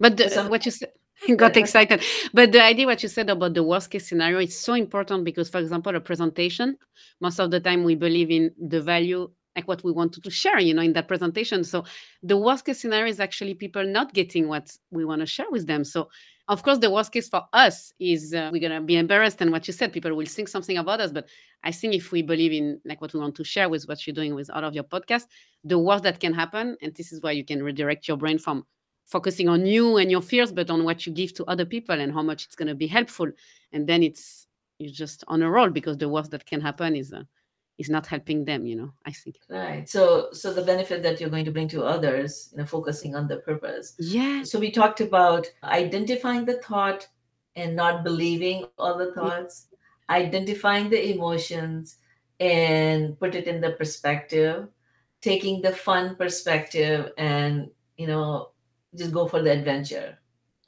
But 0.00 0.16
the, 0.16 0.46
what 0.48 0.64
you 0.64 0.72
said 0.72 0.90
got 1.36 1.56
excited. 1.56 2.02
But 2.32 2.52
the 2.52 2.62
idea 2.62 2.86
what 2.86 3.02
you 3.02 3.08
said 3.08 3.30
about 3.30 3.54
the 3.54 3.62
worst 3.62 3.90
case 3.90 4.08
scenario 4.08 4.38
is 4.38 4.58
so 4.58 4.72
important 4.74 5.24
because, 5.24 5.50
for 5.50 5.58
example, 5.58 5.94
a 5.94 6.00
presentation, 6.00 6.76
most 7.20 7.38
of 7.38 7.50
the 7.50 7.60
time 7.60 7.84
we 7.84 7.94
believe 7.94 8.30
in 8.30 8.50
the 8.58 8.80
value, 8.80 9.30
like 9.54 9.68
what 9.68 9.84
we 9.84 9.92
wanted 9.92 10.24
to 10.24 10.30
share, 10.30 10.58
you 10.58 10.72
know, 10.72 10.82
in 10.82 10.94
that 10.94 11.08
presentation. 11.08 11.62
So 11.62 11.84
the 12.22 12.36
worst 12.36 12.64
case 12.64 12.80
scenario 12.80 13.10
is 13.10 13.20
actually 13.20 13.54
people 13.54 13.84
not 13.84 14.14
getting 14.14 14.48
what 14.48 14.74
we 14.90 15.04
want 15.04 15.20
to 15.20 15.26
share 15.26 15.50
with 15.50 15.66
them. 15.66 15.84
So 15.84 16.08
of 16.48 16.64
course, 16.64 16.78
the 16.78 16.90
worst 16.90 17.12
case 17.12 17.28
for 17.28 17.44
us 17.52 17.92
is 18.00 18.34
uh, 18.34 18.50
we're 18.52 18.60
gonna 18.60 18.80
be 18.80 18.96
embarrassed, 18.96 19.40
and 19.40 19.52
what 19.52 19.68
you 19.68 19.72
said, 19.72 19.92
people 19.92 20.12
will 20.16 20.26
think 20.26 20.48
something 20.48 20.78
about 20.78 21.00
us. 21.00 21.12
But 21.12 21.28
I 21.62 21.70
think 21.70 21.94
if 21.94 22.10
we 22.10 22.22
believe 22.22 22.52
in 22.52 22.80
like 22.84 23.00
what 23.00 23.14
we 23.14 23.20
want 23.20 23.36
to 23.36 23.44
share 23.44 23.68
with 23.68 23.84
what 23.84 24.04
you're 24.04 24.14
doing 24.14 24.34
with 24.34 24.50
all 24.50 24.64
of 24.64 24.74
your 24.74 24.82
podcasts, 24.82 25.26
the 25.62 25.78
worst 25.78 26.02
that 26.02 26.18
can 26.18 26.34
happen, 26.34 26.76
and 26.82 26.92
this 26.96 27.12
is 27.12 27.22
why 27.22 27.32
you 27.32 27.44
can 27.44 27.62
redirect 27.62 28.08
your 28.08 28.16
brain 28.16 28.36
from 28.36 28.64
focusing 29.10 29.48
on 29.48 29.66
you 29.66 29.96
and 30.00 30.10
your 30.10 30.22
fears, 30.22 30.52
but 30.52 30.70
on 30.70 30.84
what 30.84 30.98
you 31.06 31.12
give 31.12 31.32
to 31.34 31.44
other 31.52 31.66
people 31.66 32.00
and 32.00 32.12
how 32.12 32.22
much 32.22 32.44
it's 32.46 32.56
going 32.56 32.68
to 32.68 32.74
be 32.74 32.86
helpful. 32.86 33.28
And 33.72 33.86
then 33.86 34.02
it's 34.02 34.46
you're 34.78 34.92
just 35.04 35.24
on 35.28 35.42
a 35.42 35.50
roll 35.50 35.70
because 35.70 35.96
the 35.98 36.08
worst 36.08 36.30
that 36.30 36.46
can 36.46 36.60
happen 36.60 36.96
is 36.96 37.12
uh, 37.12 37.24
is 37.76 37.90
not 37.90 38.06
helping 38.06 38.44
them. 38.44 38.66
You 38.66 38.76
know, 38.76 38.90
I 39.04 39.12
think. 39.12 39.36
Right. 39.48 39.88
So 39.88 40.28
so 40.32 40.52
the 40.54 40.62
benefit 40.72 41.02
that 41.02 41.20
you're 41.20 41.30
going 41.36 41.44
to 41.44 41.50
bring 41.56 41.68
to 41.68 41.84
others, 41.84 42.50
you 42.52 42.58
know, 42.58 42.66
focusing 42.66 43.14
on 43.16 43.26
the 43.28 43.38
purpose. 43.38 43.94
Yeah. 43.98 44.42
So 44.44 44.58
we 44.58 44.70
talked 44.70 45.00
about 45.00 45.46
identifying 45.64 46.44
the 46.46 46.58
thought 46.62 47.08
and 47.56 47.74
not 47.74 48.04
believing 48.04 48.64
all 48.78 48.96
the 48.96 49.12
Yeah. 49.16 49.20
thoughts. 49.20 49.66
identifying 50.10 50.90
the 50.90 51.02
emotions 51.14 51.98
and 52.40 53.18
put 53.20 53.34
it 53.36 53.46
in 53.46 53.60
the 53.60 53.72
perspective, 53.80 54.66
taking 55.20 55.62
the 55.62 55.70
fun 55.72 56.16
perspective 56.16 57.12
and, 57.16 57.70
you 57.96 58.08
know, 58.08 58.50
just 58.94 59.12
go 59.12 59.26
for 59.26 59.42
the 59.42 59.50
adventure. 59.50 60.18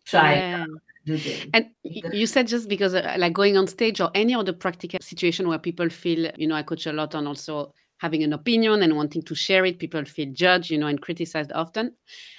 Try 0.05 0.37
Yeah. 0.37 0.67
do 1.05 1.19
things. 1.19 1.51
And 1.55 1.71
you 1.83 2.27
said 2.27 2.47
just 2.47 2.69
because, 2.69 2.95
uh, 2.95 3.17
like 3.19 3.33
going 3.33 3.57
on 3.57 3.67
stage 3.67 4.01
or 4.01 4.11
any 4.15 4.35
other 4.35 4.53
practical 4.53 5.01
situation 5.03 5.49
where 5.49 5.59
people 5.59 5.89
feel, 5.89 6.31
you 6.37 6.47
know, 6.47 6.55
I 6.55 6.63
coach 6.63 6.87
a 6.87 6.93
lot 6.93 7.15
on 7.15 7.27
also 7.27 7.75
having 7.99 8.23
an 8.23 8.33
opinion 8.33 8.83
and 8.83 8.97
wanting 8.97 9.23
to 9.23 9.35
share 9.35 9.65
it. 9.65 9.79
People 9.79 10.05
feel 10.05 10.33
judged, 10.33 10.71
you 10.71 10.79
know, 10.79 10.87
and 10.87 11.01
criticized 11.01 11.53
often. 11.53 11.97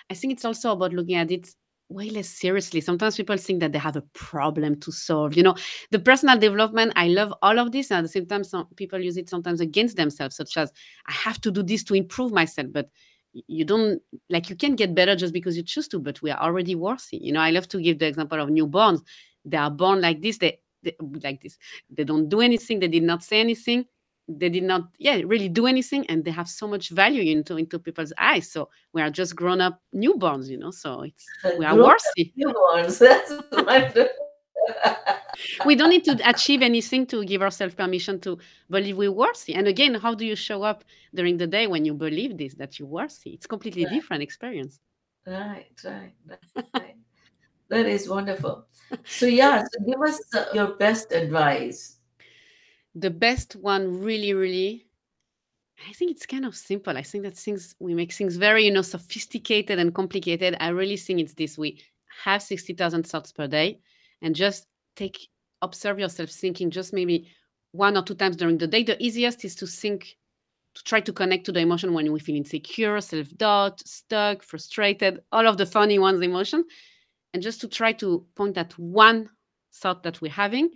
I 0.10 0.14
think 0.14 0.34
it's 0.34 0.46
also 0.46 0.72
about 0.72 0.94
looking 0.94 1.16
at 1.16 1.32
it 1.32 1.50
way 1.90 2.10
less 2.10 2.28
seriously. 2.28 2.82
Sometimes 2.82 3.16
people 3.18 3.38
think 3.38 3.60
that 3.60 3.72
they 3.72 3.80
have 3.80 3.96
a 3.96 4.02
problem 4.14 4.80
to 4.80 4.92
solve. 4.92 5.36
You 5.36 5.44
know, 5.44 5.56
the 5.92 6.00
personal 6.00 6.38
development, 6.38 6.94
I 6.96 7.08
love 7.08 7.34
all 7.42 7.60
of 7.60 7.72
this. 7.72 7.92
And 7.92 8.00
at 8.00 8.02
the 8.04 8.10
same 8.10 8.26
time, 8.26 8.44
some 8.44 8.68
people 8.76 9.00
use 9.00 9.18
it 9.18 9.30
sometimes 9.30 9.62
against 9.62 9.96
themselves, 9.96 10.36
such 10.36 10.58
as 10.58 10.72
I 11.08 11.12
have 11.12 11.40
to 11.42 11.52
do 11.52 11.64
this 11.64 11.84
to 11.86 11.94
improve 11.94 12.32
myself. 12.32 12.68
But 12.72 12.90
you 13.34 13.66
don't 13.66 14.02
like 14.30 14.50
you 14.50 14.56
can 14.56 14.76
get 14.76 14.94
better 14.96 15.16
just 15.16 15.34
because 15.34 15.58
you 15.58 15.64
choose 15.64 15.88
to, 15.90 16.00
but 16.00 16.22
we 16.22 16.32
are 16.32 16.40
already 16.40 16.76
worthy. 16.76 17.18
You 17.18 17.34
know, 17.34 17.42
I 17.42 17.52
love 17.52 17.68
to 17.70 17.82
give 17.82 18.00
the 18.00 18.08
example 18.08 18.40
of 18.40 18.50
newborns. 18.50 19.02
They 19.46 19.58
are 19.58 19.72
born 19.72 20.02
like 20.02 20.22
this, 20.22 20.38
they, 20.38 20.60
they 20.84 20.96
like 21.24 21.42
this. 21.42 21.58
They 21.90 22.04
don't 22.04 22.30
do 22.30 22.42
anything, 22.42 22.80
they 22.80 22.88
did 22.88 23.04
not 23.04 23.24
say 23.24 23.40
anything 23.40 23.86
they 24.28 24.50
did 24.50 24.64
not 24.64 24.84
yeah 25.00 25.20
really 25.26 25.50
do 25.50 25.68
anything 25.68 26.06
and 26.08 26.24
they 26.24 26.32
have 26.32 26.48
so 26.48 26.68
much 26.68 26.90
value 26.90 27.30
into 27.32 27.58
into 27.58 27.78
people's 27.78 28.14
eyes 28.18 28.50
so 28.50 28.70
we 28.94 29.02
are 29.02 29.10
just 29.10 29.36
grown 29.36 29.60
up 29.60 29.82
newborns 29.94 30.48
you 30.48 30.58
know 30.58 30.72
so 30.72 31.02
it's 31.02 31.26
we 31.58 31.66
are 31.66 31.76
Grown 31.76 31.90
worthy 31.90 32.34
newborns. 32.38 33.00
That's 33.00 33.32
wonderful. 33.52 34.08
We 35.66 35.76
don't 35.76 35.90
need 35.90 36.04
to 36.06 36.18
achieve 36.30 36.62
anything 36.62 37.06
to 37.08 37.24
give 37.26 37.42
ourselves 37.42 37.76
permission 37.76 38.20
to 38.22 38.38
believe 38.70 38.98
we're 38.98 39.12
worthy 39.12 39.54
and 39.56 39.68
again 39.68 39.96
how 39.96 40.14
do 40.14 40.26
you 40.26 40.36
show 40.36 40.64
up 40.64 40.84
during 41.14 41.38
the 41.38 41.48
day 41.48 41.68
when 41.68 41.86
you 41.86 41.94
believe 41.94 42.38
this 42.38 42.54
that 42.56 42.80
you're 42.80 42.88
worthy 42.88 43.32
it's 43.32 43.48
completely 43.48 43.86
Right, 43.86 43.94
different 43.94 44.24
experience 44.24 44.80
right, 45.26 45.82
right, 45.84 46.14
right. 46.76 46.96
That 47.70 47.86
is 47.88 48.08
wonderful. 48.08 48.66
So 49.08 49.26
yeah, 49.26 49.64
so 49.64 49.86
give 49.86 50.02
us 50.02 50.20
uh, 50.36 50.46
your 50.54 50.76
best 50.76 51.12
advice. 51.12 51.98
the 52.96 53.10
best 53.10 53.56
one 53.56 54.00
really 54.02 54.34
really 54.34 54.86
I 55.90 55.92
think 55.94 56.12
it's 56.12 56.26
kind 56.26 56.46
of 56.46 56.56
simple. 56.56 56.96
I 56.98 57.02
think 57.02 57.24
that 57.24 57.36
things 57.36 57.76
we 57.80 57.94
make 57.94 58.14
things 58.14 58.38
very, 58.38 58.64
you 58.66 58.72
know, 58.72 58.84
sophisticated 58.84 59.80
and 59.80 59.94
complicated. 59.94 60.56
I 60.60 60.70
really 60.70 60.96
think 60.96 61.20
it's 61.20 61.34
this. 61.34 61.58
We 61.58 61.82
have 62.24 62.42
60,000 62.42 63.06
thoughts 63.06 63.32
per 63.34 63.48
day 63.48 63.80
and 64.24 64.36
just 64.36 64.66
take 64.96 65.28
observe 65.62 66.00
yourself 66.00 66.30
thinking 66.30 66.72
just 66.72 66.94
maybe 66.94 67.28
one 67.72 67.96
or 67.96 68.04
two 68.04 68.16
times 68.16 68.36
during 68.36 68.58
the 68.58 68.68
day. 68.68 68.84
The 68.84 69.02
easiest 69.04 69.46
is 69.46 69.56
to 69.56 69.68
think 69.68 70.18
to 70.76 70.84
try 70.84 71.00
to 71.00 71.14
connect 71.14 71.46
to 71.46 71.52
the 71.52 71.60
emotion 71.60 71.94
when 71.94 72.12
we 72.12 72.20
feel 72.20 72.36
insecure, 72.36 73.00
self-doubt, 73.00 73.88
stuck, 73.88 74.42
frustrated, 74.42 75.22
all 75.32 75.48
of 75.48 75.58
the 75.58 75.66
funny 75.68 76.00
ones 76.00 76.22
emotion 76.22 76.64
and 77.34 77.44
just 77.44 77.62
to 77.62 77.68
try 77.68 77.92
to 77.94 78.26
point 78.36 78.58
at 78.58 78.78
one 78.80 79.30
thought 79.76 80.04
that 80.04 80.20
we're 80.22 80.32
having 80.32 80.70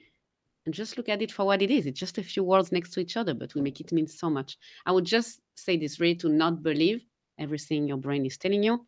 and 0.65 0.73
just 0.73 0.97
look 0.97 1.09
at 1.09 1.21
it 1.21 1.31
for 1.31 1.45
what 1.45 1.61
it 1.61 1.71
is. 1.71 1.85
It's 1.85 1.99
just 1.99 2.17
a 2.17 2.23
few 2.23 2.43
words 2.43 2.71
next 2.71 2.91
to 2.91 2.99
each 2.99 3.17
other, 3.17 3.33
but 3.33 3.55
we 3.55 3.61
make 3.61 3.79
it 3.79 3.91
mean 3.91 4.07
so 4.07 4.29
much. 4.29 4.57
I 4.85 4.91
would 4.91 5.05
just 5.05 5.41
say 5.55 5.77
this 5.77 5.99
really 5.99 6.15
to 6.15 6.29
not 6.29 6.61
believe 6.61 7.03
everything 7.39 7.87
your 7.87 7.97
brain 7.97 8.25
is 8.25 8.37
telling 8.37 8.63
you 8.63 8.85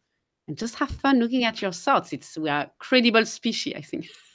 and 0.48 0.58
just 0.58 0.76
have 0.76 0.90
fun 0.90 1.20
looking 1.20 1.46
at 1.46 1.62
your 1.62 1.72
thoughts. 1.72 2.14
It's 2.14 2.38
we 2.38 2.50
are 2.50 2.70
credible 2.80 3.26
species, 3.26 3.74
I 3.76 3.82
think. 3.82 4.08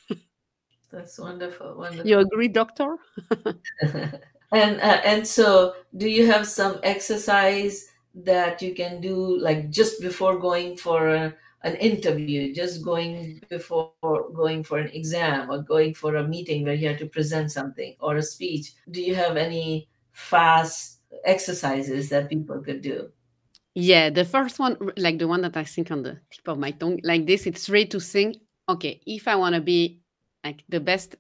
That's 0.95 1.19
wonderful, 1.19 1.75
Wonderful. 1.77 2.07
You 2.07 2.21
agree, 2.21 2.49
doctor? 2.49 2.97
And 4.55 4.81
uh, 4.81 5.01
and 5.05 5.27
so, 5.27 5.75
do 5.97 6.09
you 6.09 6.27
have 6.31 6.47
some 6.47 6.79
exercise 6.85 7.91
that 8.15 8.63
you 8.63 8.73
can 8.73 9.01
do, 9.01 9.37
like 9.41 9.69
just 9.71 10.01
before 10.01 10.39
going 10.39 10.77
for 10.77 11.09
a, 11.09 11.35
an 11.63 11.75
interview, 11.77 12.55
just 12.55 12.85
going 12.85 13.43
before 13.51 13.91
going 14.33 14.63
for 14.63 14.79
an 14.79 14.91
exam, 14.95 15.51
or 15.51 15.59
going 15.59 15.93
for 15.93 16.17
a 16.17 16.29
meeting 16.29 16.65
where 16.65 16.75
you 16.75 16.87
have 16.87 16.99
to 16.99 17.07
present 17.07 17.51
something 17.51 17.97
or 17.99 18.17
a 18.17 18.23
speech? 18.23 18.75
Do 18.93 19.03
you 19.03 19.17
have 19.17 19.37
any 19.37 19.89
fast 20.13 21.01
exercises 21.25 22.09
that 22.11 22.29
people 22.29 22.61
could 22.61 22.81
do? 22.81 23.11
Yeah, 23.75 24.09
the 24.09 24.25
first 24.25 24.61
one, 24.61 24.77
like 24.97 25.19
the 25.19 25.27
one 25.27 25.43
that 25.43 25.57
I 25.57 25.65
think 25.65 25.91
on 25.91 26.05
the 26.05 26.21
tip 26.31 26.47
of 26.47 26.59
my 26.59 26.71
tongue, 26.71 27.01
like 27.03 27.27
this, 27.27 27.45
it's 27.45 27.69
really 27.69 27.87
to 27.87 27.99
think, 27.99 28.37
okay, 28.69 29.01
if 29.05 29.27
I 29.27 29.35
want 29.35 29.57
to 29.57 29.61
be 29.61 30.04
like 30.45 30.63
the 30.69 30.81
best, 30.81 31.17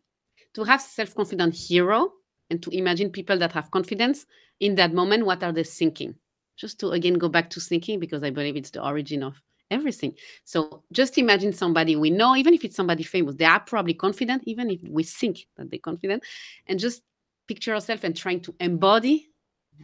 to 0.54 0.64
have 0.64 0.80
self-confident 0.80 1.54
hero 1.54 2.12
and 2.50 2.62
to 2.62 2.70
imagine 2.70 3.10
people 3.10 3.38
that 3.38 3.52
have 3.52 3.70
confidence 3.70 4.26
in 4.60 4.74
that 4.76 4.92
moment, 4.92 5.26
what 5.26 5.42
are 5.42 5.52
they 5.52 5.64
thinking? 5.64 6.14
Just 6.56 6.78
to 6.80 6.90
again 6.90 7.14
go 7.14 7.28
back 7.28 7.50
to 7.50 7.60
thinking 7.60 7.98
because 7.98 8.22
I 8.22 8.30
believe 8.30 8.56
it's 8.56 8.70
the 8.70 8.84
origin 8.84 9.22
of 9.22 9.40
everything. 9.70 10.14
So 10.44 10.84
just 10.92 11.18
imagine 11.18 11.52
somebody 11.52 11.96
we 11.96 12.10
know, 12.10 12.36
even 12.36 12.54
if 12.54 12.64
it's 12.64 12.76
somebody 12.76 13.02
famous, 13.02 13.34
they 13.34 13.44
are 13.44 13.60
probably 13.60 13.94
confident, 13.94 14.42
even 14.46 14.70
if 14.70 14.80
we 14.88 15.02
think 15.02 15.46
that 15.56 15.70
they're 15.70 15.80
confident, 15.80 16.22
and 16.66 16.78
just 16.78 17.02
picture 17.48 17.72
yourself 17.72 18.04
and 18.04 18.16
trying 18.16 18.40
to 18.40 18.54
embody 18.60 19.28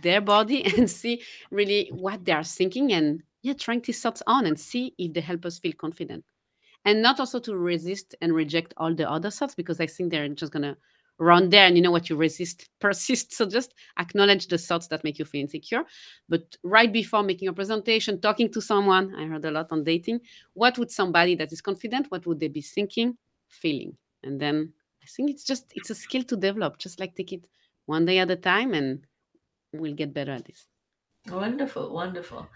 their 0.02 0.20
body 0.20 0.64
and 0.76 0.88
see 0.88 1.22
really 1.50 1.90
what 1.92 2.24
they 2.24 2.32
are 2.32 2.44
thinking 2.44 2.92
and 2.92 3.22
yeah 3.42 3.52
trying 3.52 3.80
these 3.80 4.00
thoughts 4.00 4.22
on 4.26 4.46
and 4.46 4.58
see 4.58 4.94
if 4.98 5.12
they 5.12 5.20
help 5.20 5.44
us 5.44 5.58
feel 5.58 5.72
confident 5.72 6.24
and 6.84 7.02
not 7.02 7.20
also 7.20 7.38
to 7.38 7.56
resist 7.56 8.14
and 8.20 8.34
reject 8.34 8.74
all 8.76 8.94
the 8.94 9.08
other 9.08 9.30
thoughts 9.30 9.54
because 9.54 9.80
i 9.80 9.86
think 9.86 10.10
they're 10.10 10.28
just 10.28 10.52
gonna 10.52 10.76
run 11.20 11.50
there 11.50 11.66
and 11.66 11.76
you 11.76 11.82
know 11.82 11.90
what? 11.90 12.08
You 12.08 12.16
resist 12.16 12.68
persists 12.80 13.36
so 13.36 13.46
just 13.46 13.74
acknowledge 13.98 14.48
the 14.48 14.58
thoughts 14.58 14.88
that 14.88 15.04
make 15.04 15.18
you 15.18 15.24
feel 15.26 15.42
insecure. 15.42 15.84
But 16.28 16.56
right 16.64 16.90
before 16.90 17.22
making 17.22 17.48
a 17.48 17.52
presentation 17.52 18.20
talking 18.20 18.50
to 18.52 18.60
someone 18.60 19.14
i 19.14 19.26
heard 19.26 19.44
a 19.44 19.50
lot 19.50 19.68
on 19.70 19.84
dating 19.84 20.20
what 20.54 20.78
would 20.78 20.90
somebody 20.90 21.34
that 21.36 21.52
is 21.52 21.60
confident 21.60 22.06
what 22.08 22.26
would 22.26 22.40
they 22.40 22.48
be 22.48 22.62
thinking 22.62 23.16
feeling? 23.48 23.96
And 24.24 24.40
then 24.40 24.72
i 25.02 25.06
think 25.06 25.30
it's 25.30 25.44
just 25.44 25.70
it's 25.74 25.90
a 25.90 25.94
skill 25.94 26.22
to 26.24 26.36
develop 26.36 26.78
just 26.78 26.98
like 26.98 27.14
take 27.14 27.32
it 27.32 27.46
one 27.86 28.06
day 28.06 28.18
at 28.18 28.30
a 28.30 28.36
time 28.36 28.72
and 28.74 29.06
we'll 29.72 29.94
get 29.94 30.14
better 30.14 30.32
at 30.32 30.46
this 30.46 30.66
Wonderful, 31.28 31.92
wonderful. 31.92 32.48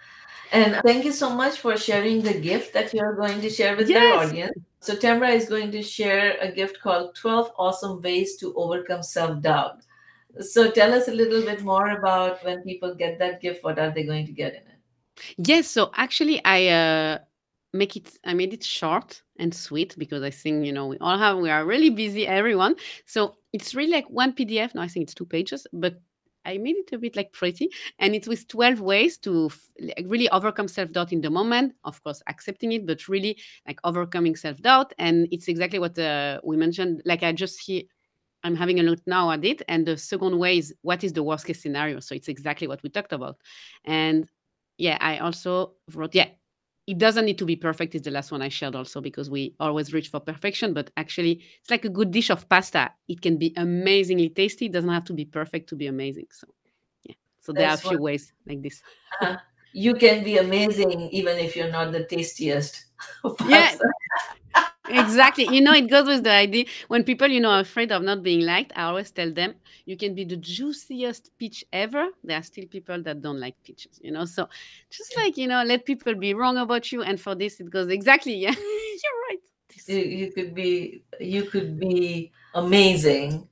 And 0.53 0.81
thank 0.85 1.05
you 1.05 1.13
so 1.13 1.31
much 1.31 1.59
for 1.59 1.77
sharing 1.77 2.23
the 2.23 2.35
gift 2.35 2.73
that 2.75 2.95
you're 2.95 3.15
going 3.15 3.41
to 3.41 3.51
share 3.51 3.77
with 3.77 3.89
our 3.89 3.95
yes 3.97 4.29
audience. 4.29 4.59
So, 4.81 4.95
Tamra 4.95 5.35
is 5.35 5.49
going 5.49 5.71
to 5.73 5.83
share 5.83 6.37
a 6.41 6.53
gift 6.53 6.81
called 6.81 7.15
12 7.15 7.53
Awesome 7.59 8.03
Ways 8.03 8.37
to 8.37 8.55
Overcome 8.55 9.03
Self 9.03 9.41
Doubt. 9.41 9.83
So, 10.41 10.71
tell 10.71 10.93
us 10.93 11.09
a 11.09 11.13
little 11.13 11.43
bit 11.43 11.63
more 11.63 11.91
about 11.91 12.45
when 12.45 12.63
people 12.63 12.95
get 12.95 13.19
that 13.19 13.41
gift, 13.41 13.65
what 13.65 13.79
are 13.79 13.91
they 13.91 14.05
going 14.05 14.27
to 14.27 14.33
get 14.33 14.53
in 14.53 14.61
it? 14.61 14.75
Yes, 15.39 15.69
so 15.69 15.91
actually 15.95 16.45
I 16.45 16.69
uh 16.69 17.19
make 17.73 17.97
it 17.97 18.19
I 18.25 18.35
made 18.35 18.53
it 18.53 18.65
short 18.65 19.23
and 19.39 19.55
sweet 19.55 19.95
because 19.99 20.23
I 20.23 20.31
think, 20.31 20.65
you 20.65 20.73
know, 20.73 20.87
we 20.87 20.99
all 20.99 21.19
have 21.19 21.39
we 21.39 21.51
are 21.51 21.65
really 21.65 21.91
busy 21.91 22.27
everyone. 22.27 22.77
So 23.07 23.37
it's 23.53 23.75
really 23.75 23.93
like 23.93 24.09
one 24.09 24.33
PDF. 24.33 24.75
No, 24.75 24.83
I 24.83 24.89
think 24.89 25.05
it's 25.05 25.15
two 25.15 25.27
pages, 25.27 25.67
but 25.73 26.01
I 26.45 26.59
made 26.59 26.77
it 26.77 26.93
a 26.93 26.99
bit 26.99 27.17
like 27.17 27.33
pretty 27.33 27.71
and 27.99 28.15
it's 28.15 28.29
with 28.29 28.49
12 28.49 28.81
ways 28.81 29.19
to 29.19 29.47
f- 29.47 30.05
really 30.05 30.29
overcome 30.31 30.69
self-doubt 30.69 31.13
in 31.13 31.21
the 31.21 31.31
moment, 31.31 31.75
of 31.85 32.03
course 32.03 32.23
accepting 32.27 32.73
it, 32.73 32.87
but 32.87 33.09
really 33.09 33.39
like 33.67 33.79
overcoming 33.85 34.37
self-doubt 34.37 34.93
and 34.99 35.29
it's 35.31 35.49
exactly 35.49 35.79
what 35.79 35.99
uh, 35.99 36.41
we 36.45 36.57
mentioned 36.57 37.03
like 37.05 37.23
I 37.23 37.33
just 37.33 37.61
here 37.61 37.83
I'm 38.45 38.55
having 38.55 38.79
a 38.79 38.83
look 38.83 39.01
now 39.07 39.31
at 39.31 39.45
it 39.45 39.63
and 39.69 39.87
the 39.87 39.97
second 39.97 40.39
way 40.39 40.59
is 40.59 40.75
what 40.83 41.03
is 41.03 41.15
the 41.15 41.23
worst 41.23 41.47
case 41.47 41.63
scenario? 41.63 41.99
So 42.01 42.15
it's 42.15 42.29
exactly 42.29 42.69
what 42.69 42.83
we 42.83 42.91
talked 42.91 43.13
about. 43.13 43.39
And 43.87 44.29
yeah, 44.77 44.99
I 45.01 45.19
also 45.19 45.73
wrote, 45.95 46.15
yeah, 46.15 46.29
it 46.87 46.99
doesn't 46.99 47.25
need 47.25 47.39
to 47.39 47.47
be 47.47 47.57
perfect, 47.57 47.95
is 47.95 48.03
the 48.03 48.11
last 48.11 48.31
one 48.31 48.43
I 48.43 48.49
shared 48.49 48.75
also 48.75 49.01
because 49.01 49.31
we 49.31 49.55
always 49.59 49.93
reach 49.93 50.09
for 50.09 50.21
perfection. 50.21 50.75
But 50.75 50.91
actually, 50.97 51.43
it's 51.61 51.71
like 51.71 51.85
a 51.85 51.89
good 51.89 52.11
dish 52.11 52.31
of 52.31 52.49
pasta. 52.49 52.93
It 53.09 53.23
can 53.23 53.39
be 53.39 53.55
amazingly 53.57 54.29
tasty. 54.29 54.67
It 54.67 54.73
doesn't 54.73 54.91
have 54.91 55.05
to 55.05 55.15
be 55.15 55.25
perfect 55.25 55.69
to 55.71 55.77
be 55.77 55.87
amazing. 55.87 56.27
So, 56.31 56.47
yeah. 57.05 57.15
So 57.41 57.53
there 57.53 57.69
are 57.69 57.75
a 57.75 57.79
few 57.79 57.93
what 57.93 58.01
ways 58.01 58.33
like 58.47 58.63
this. 58.63 58.83
uh, 59.21 59.37
you 59.73 59.95
can 59.95 60.23
be 60.23 60.39
amazing 60.39 61.09
even 61.11 61.39
if 61.39 61.57
you're 61.57 61.71
not 61.71 61.91
the 61.91 62.05
tastiest 62.05 62.87
Yeah. 63.49 63.77
Exactly. 64.89 65.49
You 65.49 65.61
know, 65.61 65.73
it 65.73 65.89
goes 65.89 66.07
with 66.07 66.25
the 66.25 66.33
idea 66.33 66.67
when 66.89 67.05
people, 67.05 67.29
you 67.29 67.41
know, 67.41 67.51
are 67.51 67.61
afraid 67.61 67.93
of 67.93 68.03
not 68.03 68.23
being 68.23 68.41
liked. 68.41 68.73
I 68.77 68.85
always 68.85 69.11
tell 69.11 69.33
them, 69.33 69.55
you 69.85 69.97
can 69.97 70.15
be 70.15 70.25
the 70.25 70.37
juiciest 70.37 71.31
peach 71.39 71.65
ever. 71.73 72.09
There 72.23 72.39
are 72.39 72.43
still 72.43 72.67
people 72.67 73.03
that 73.03 73.21
don't 73.21 73.41
like 73.41 73.55
peaches, 73.63 74.01
you 74.03 74.11
know. 74.11 74.25
So 74.25 74.49
just 74.91 75.17
like, 75.17 75.37
you 75.37 75.47
know, 75.47 75.63
let 75.65 75.85
people 75.85 76.15
be 76.15 76.35
wrong 76.35 76.57
about 76.59 76.93
you. 76.93 77.03
And 77.03 77.21
for 77.21 77.35
this, 77.35 77.61
it 77.61 77.71
goes 77.71 77.89
exactly. 77.89 78.35
Yeah, 78.45 78.51
you're 78.51 79.21
right. 79.29 79.39
You, 79.87 79.97
you 79.99 80.33
could 80.33 80.55
be 80.55 81.03
you 81.21 81.45
could 81.45 81.79
be 81.79 82.33
amazing 82.55 83.49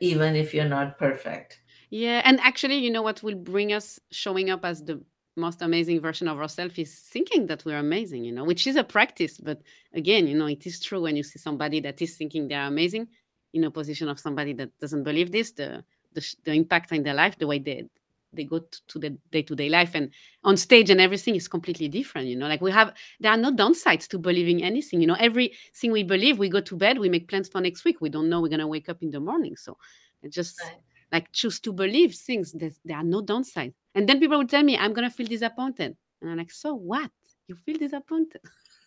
even 0.00 0.34
if 0.36 0.52
you're 0.52 0.68
not 0.68 0.98
perfect. 0.98 1.60
Yeah. 1.90 2.22
And 2.24 2.40
actually, 2.40 2.76
you 2.76 2.90
know 2.90 3.02
what 3.02 3.22
will 3.22 3.34
bring 3.34 3.72
us 3.72 3.98
showing 4.10 4.50
up 4.50 4.64
as 4.64 4.82
the 4.82 5.00
most 5.38 5.62
amazing 5.62 6.00
version 6.00 6.28
of 6.28 6.38
ourselves 6.38 6.78
is 6.78 6.94
thinking 6.94 7.46
that 7.46 7.64
we're 7.64 7.78
amazing, 7.78 8.24
you 8.24 8.32
know, 8.32 8.44
which 8.44 8.66
is 8.66 8.76
a 8.76 8.84
practice. 8.84 9.38
But 9.38 9.62
again, 9.94 10.26
you 10.26 10.36
know, 10.36 10.46
it 10.46 10.66
is 10.66 10.80
true 10.80 11.02
when 11.02 11.16
you 11.16 11.22
see 11.22 11.38
somebody 11.38 11.80
that 11.80 12.02
is 12.02 12.16
thinking 12.16 12.48
they're 12.48 12.66
amazing, 12.66 13.08
in 13.54 13.64
a 13.64 13.70
position 13.70 14.08
of 14.08 14.20
somebody 14.20 14.52
that 14.54 14.76
doesn't 14.78 15.04
believe 15.04 15.32
this, 15.32 15.52
the 15.52 15.84
the, 16.14 16.34
the 16.44 16.52
impact 16.52 16.92
in 16.92 17.02
their 17.02 17.14
life, 17.14 17.38
the 17.38 17.46
way 17.46 17.58
they 17.58 17.88
they 18.32 18.44
go 18.44 18.60
to 18.88 18.98
the 18.98 19.10
day-to-day 19.30 19.68
life 19.68 19.94
and 19.94 20.10
on 20.44 20.56
stage 20.56 20.90
and 20.90 21.00
everything 21.00 21.34
is 21.34 21.48
completely 21.48 21.88
different 21.88 22.28
you 22.28 22.36
know 22.36 22.46
like 22.46 22.60
we 22.60 22.70
have 22.70 22.92
there 23.20 23.32
are 23.32 23.38
no 23.38 23.50
downsides 23.50 24.06
to 24.06 24.18
believing 24.18 24.62
anything 24.62 25.00
you 25.00 25.06
know 25.06 25.16
everything 25.18 25.90
we 25.90 26.02
believe 26.02 26.38
we 26.38 26.48
go 26.48 26.60
to 26.60 26.76
bed 26.76 26.98
we 26.98 27.08
make 27.08 27.26
plans 27.26 27.48
for 27.48 27.60
next 27.60 27.86
week 27.86 28.02
we 28.02 28.10
don't 28.10 28.28
know 28.28 28.42
we're 28.42 28.48
going 28.48 28.60
to 28.60 28.66
wake 28.66 28.90
up 28.90 29.02
in 29.02 29.10
the 29.10 29.18
morning 29.18 29.56
so 29.56 29.78
it 30.22 30.30
just 30.30 30.60
right. 30.62 30.76
Like 31.12 31.30
choose 31.32 31.60
to 31.60 31.72
believe 31.72 32.14
things 32.14 32.52
that 32.52 32.74
there 32.84 32.96
are 32.96 33.04
no 33.04 33.22
downsides 33.22 33.74
and 33.94 34.08
then 34.08 34.20
people 34.20 34.38
will 34.38 34.46
tell 34.46 34.62
me 34.62 34.76
i'm 34.76 34.92
going 34.92 35.08
to 35.08 35.14
feel 35.14 35.26
disappointed 35.26 35.96
and 36.20 36.30
i'm 36.30 36.36
like 36.36 36.50
so 36.50 36.74
what 36.74 37.10
you 37.46 37.56
feel 37.56 37.76
disappointed 37.76 38.40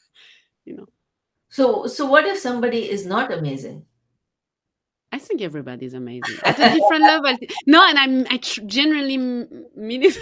you 0.66 0.76
know 0.76 0.88
so 1.50 1.88
so 1.88 2.06
what 2.06 2.26
if 2.26 2.38
somebody 2.38 2.90
is 2.90 3.06
not 3.06 3.32
amazing 3.32 3.86
I 5.12 5.20
think 5.20 5.42
everybody's 5.42 5.94
amazing 5.94 6.38
at 6.46 6.58
a 6.58 6.74
different 6.74 7.04
level. 7.04 7.38
No, 7.68 7.86
and 7.86 8.00
I'm 8.00 8.26
I 8.30 8.38
tr- 8.38 8.62
genuinely 8.66 9.18
mean 9.18 10.04
it. 10.04 10.18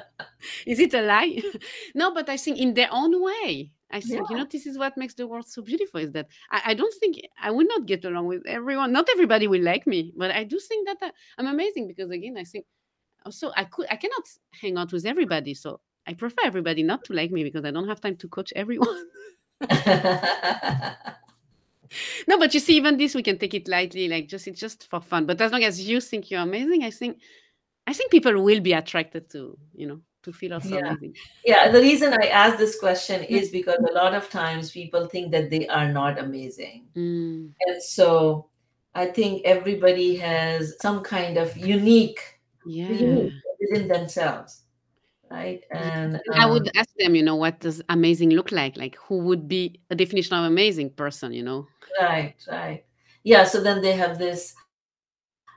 is 0.66 0.78
it 0.80 0.94
a 0.94 1.02
lie? 1.02 1.42
no, 1.94 2.14
but 2.14 2.28
I 2.28 2.36
think 2.36 2.58
in 2.58 2.74
their 2.74 2.88
own 2.90 3.22
way. 3.22 3.70
I 3.94 4.00
think 4.00 4.22
yeah. 4.22 4.26
you 4.30 4.36
know 4.36 4.46
this 4.50 4.66
is 4.66 4.76
what 4.76 4.96
makes 4.96 5.14
the 5.14 5.26
world 5.26 5.46
so 5.48 5.62
beautiful. 5.62 6.00
Is 6.00 6.10
that 6.12 6.26
I, 6.50 6.62
I, 6.66 6.74
don't 6.74 6.92
think 6.94 7.20
I 7.40 7.52
will 7.52 7.66
not 7.66 7.86
get 7.86 8.04
along 8.04 8.26
with 8.26 8.42
everyone. 8.44 8.90
Not 8.90 9.08
everybody 9.08 9.46
will 9.46 9.62
like 9.62 9.86
me, 9.86 10.12
but 10.16 10.32
I 10.32 10.42
do 10.42 10.58
think 10.58 10.88
that 10.88 10.98
I, 11.00 11.12
I'm 11.38 11.46
amazing 11.46 11.86
because 11.86 12.10
again, 12.10 12.36
I 12.36 12.42
think 12.42 12.66
also 13.24 13.52
I 13.56 13.64
could 13.64 13.86
I 13.90 13.96
cannot 13.96 14.24
hang 14.60 14.76
out 14.78 14.92
with 14.92 15.06
everybody. 15.06 15.54
So 15.54 15.80
I 16.08 16.14
prefer 16.14 16.42
everybody 16.44 16.82
not 16.82 17.04
to 17.04 17.12
like 17.12 17.30
me 17.30 17.44
because 17.44 17.64
I 17.64 17.70
don't 17.70 17.88
have 17.88 18.00
time 18.00 18.16
to 18.16 18.28
coach 18.28 18.52
everyone 18.56 19.06
no, 22.26 22.38
but 22.38 22.52
you 22.52 22.60
see, 22.60 22.76
even 22.76 22.96
this 22.96 23.14
we 23.14 23.22
can 23.22 23.38
take 23.38 23.54
it 23.54 23.68
lightly, 23.68 24.08
like 24.08 24.28
just 24.28 24.48
it's 24.48 24.60
just 24.60 24.88
for 24.90 25.00
fun. 25.00 25.26
But 25.26 25.40
as 25.40 25.52
long 25.52 25.62
as 25.62 25.80
you 25.80 26.00
think 26.00 26.30
you're 26.30 26.40
amazing, 26.40 26.82
I 26.82 26.90
think 26.90 27.20
I 27.86 27.92
think 27.92 28.10
people 28.10 28.42
will 28.42 28.60
be 28.60 28.72
attracted 28.72 29.30
to, 29.30 29.56
you 29.74 29.86
know, 29.86 30.00
to 30.24 30.32
feel 30.32 30.54
also 30.54 30.76
yeah. 30.76 30.88
amazing. 30.88 31.14
Yeah. 31.44 31.70
The 31.70 31.80
reason 31.80 32.12
I 32.12 32.26
ask 32.26 32.58
this 32.58 32.78
question 32.78 33.22
is 33.24 33.50
because 33.50 33.78
a 33.88 33.92
lot 33.92 34.14
of 34.14 34.28
times 34.30 34.70
people 34.70 35.06
think 35.06 35.32
that 35.32 35.50
they 35.50 35.66
are 35.68 35.90
not 35.92 36.18
amazing. 36.18 36.86
Mm. 36.96 37.52
And 37.66 37.82
so 37.82 38.48
I 38.94 39.06
think 39.06 39.42
everybody 39.44 40.16
has 40.16 40.76
some 40.80 41.02
kind 41.02 41.36
of 41.36 41.56
unique, 41.56 42.20
yeah. 42.66 42.88
unique 42.88 43.32
within 43.60 43.88
themselves 43.88 44.64
right 45.30 45.64
and 45.70 46.16
um, 46.16 46.20
i 46.34 46.46
would 46.46 46.70
ask 46.76 46.90
them 46.98 47.14
you 47.14 47.22
know 47.22 47.36
what 47.36 47.58
does 47.60 47.82
amazing 47.88 48.30
look 48.30 48.52
like 48.52 48.76
like 48.76 48.96
who 48.96 49.18
would 49.18 49.48
be 49.48 49.80
a 49.90 49.94
definition 49.94 50.36
of 50.36 50.44
amazing 50.44 50.90
person 50.90 51.32
you 51.32 51.42
know 51.42 51.66
right 52.00 52.34
right 52.50 52.84
yeah 53.22 53.44
so 53.44 53.62
then 53.62 53.80
they 53.80 53.92
have 53.92 54.18
this 54.18 54.54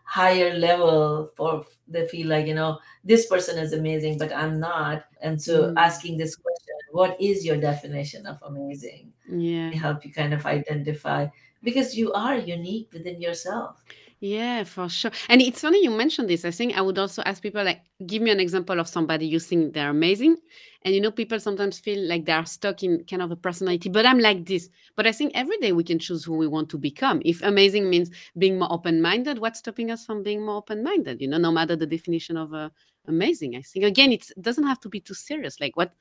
higher 0.07 0.57
level 0.57 1.29
for 1.35 1.65
they 1.87 2.07
feel 2.07 2.27
like 2.27 2.47
you 2.47 2.55
know 2.55 2.79
this 3.03 3.27
person 3.27 3.59
is 3.59 3.73
amazing 3.73 4.17
but 4.17 4.31
i'm 4.33 4.59
not. 4.59 5.03
And 5.21 5.41
so 5.41 5.71
mm. 5.71 5.73
asking 5.77 6.17
this 6.17 6.35
question 6.35 6.75
what 6.91 7.19
is 7.19 7.45
your 7.45 7.57
definition 7.57 8.25
of 8.25 8.41
amazing? 8.43 9.11
Yeah. 9.29 9.71
Help 9.71 10.05
you 10.05 10.11
kind 10.11 10.33
of 10.33 10.45
identify 10.45 11.27
because 11.61 11.97
you 11.97 12.13
are 12.13 12.37
unique 12.37 12.89
within 12.93 13.21
yourself 13.21 13.83
yeah, 14.19 14.63
for 14.63 14.89
sure. 14.89 15.12
And 15.30 15.41
it's 15.41 15.62
funny 15.62 15.84
you 15.84 15.91
mentioned 15.91 16.30
this. 16.30 16.43
I 16.43 16.51
think 16.51 16.75
I 16.75 16.82
would 16.82 16.97
also 16.97 17.21
ask 17.23 17.41
people 17.41 17.63
like, 17.63 17.82
give 18.06 18.21
me 18.21 18.32
an 18.32 18.39
example 18.39 18.80
of 18.80 18.88
somebody 18.88 19.27
you 19.27 19.39
think 19.39 19.73
they're 19.73 19.91
amazing. 19.91 20.38
And 20.82 20.95
you 20.95 21.01
know, 21.01 21.12
people 21.12 21.39
sometimes 21.39 21.80
feel 21.80 21.99
like 22.08 22.25
they 22.25 22.32
are 22.32 22.45
stuck 22.45 22.82
in 22.82 23.03
kind 23.03 23.21
of 23.21 23.32
a 23.32 23.36
personality, 23.36 23.89
but 23.89 24.06
I'm 24.06 24.19
like 24.19 24.45
this. 24.45 24.69
But 24.95 25.06
I 25.06 25.12
think 25.12 25.34
every 25.36 25.58
day 25.58 25.71
we 25.71 25.84
can 25.84 25.99
choose 25.99 26.23
who 26.23 26.36
we 26.36 26.47
want 26.47 26.69
to 26.69 26.77
become. 26.77 27.21
If 27.25 27.43
amazing 27.43 27.89
means 27.89 28.10
being 28.38 28.58
more 28.58 28.71
open-minded, 28.71 29.38
what's 29.38 29.60
stopping 29.60 29.91
us 29.91 30.06
from 30.06 30.23
being 30.23 30.43
more 30.43 30.56
open-minded? 30.56 31.21
You 31.21 31.27
know, 31.27 31.38
no 31.38 31.51
matter 31.51 31.75
the 31.75 31.86
definition 31.86 32.38
of 32.38 32.53
uh, 32.53 32.69
amazing. 33.08 33.56
I 33.56 33.62
think 33.62 33.86
again, 33.86 34.12
it 34.12 34.32
doesn't 34.41 34.65
have 34.65 34.80
to 34.82 34.89
be 34.89 34.99
too 34.99 35.13
serious. 35.13 35.60
Like 35.60 35.77
what, 35.77 35.93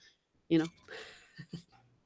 you 0.48 0.58
know. 0.58 0.68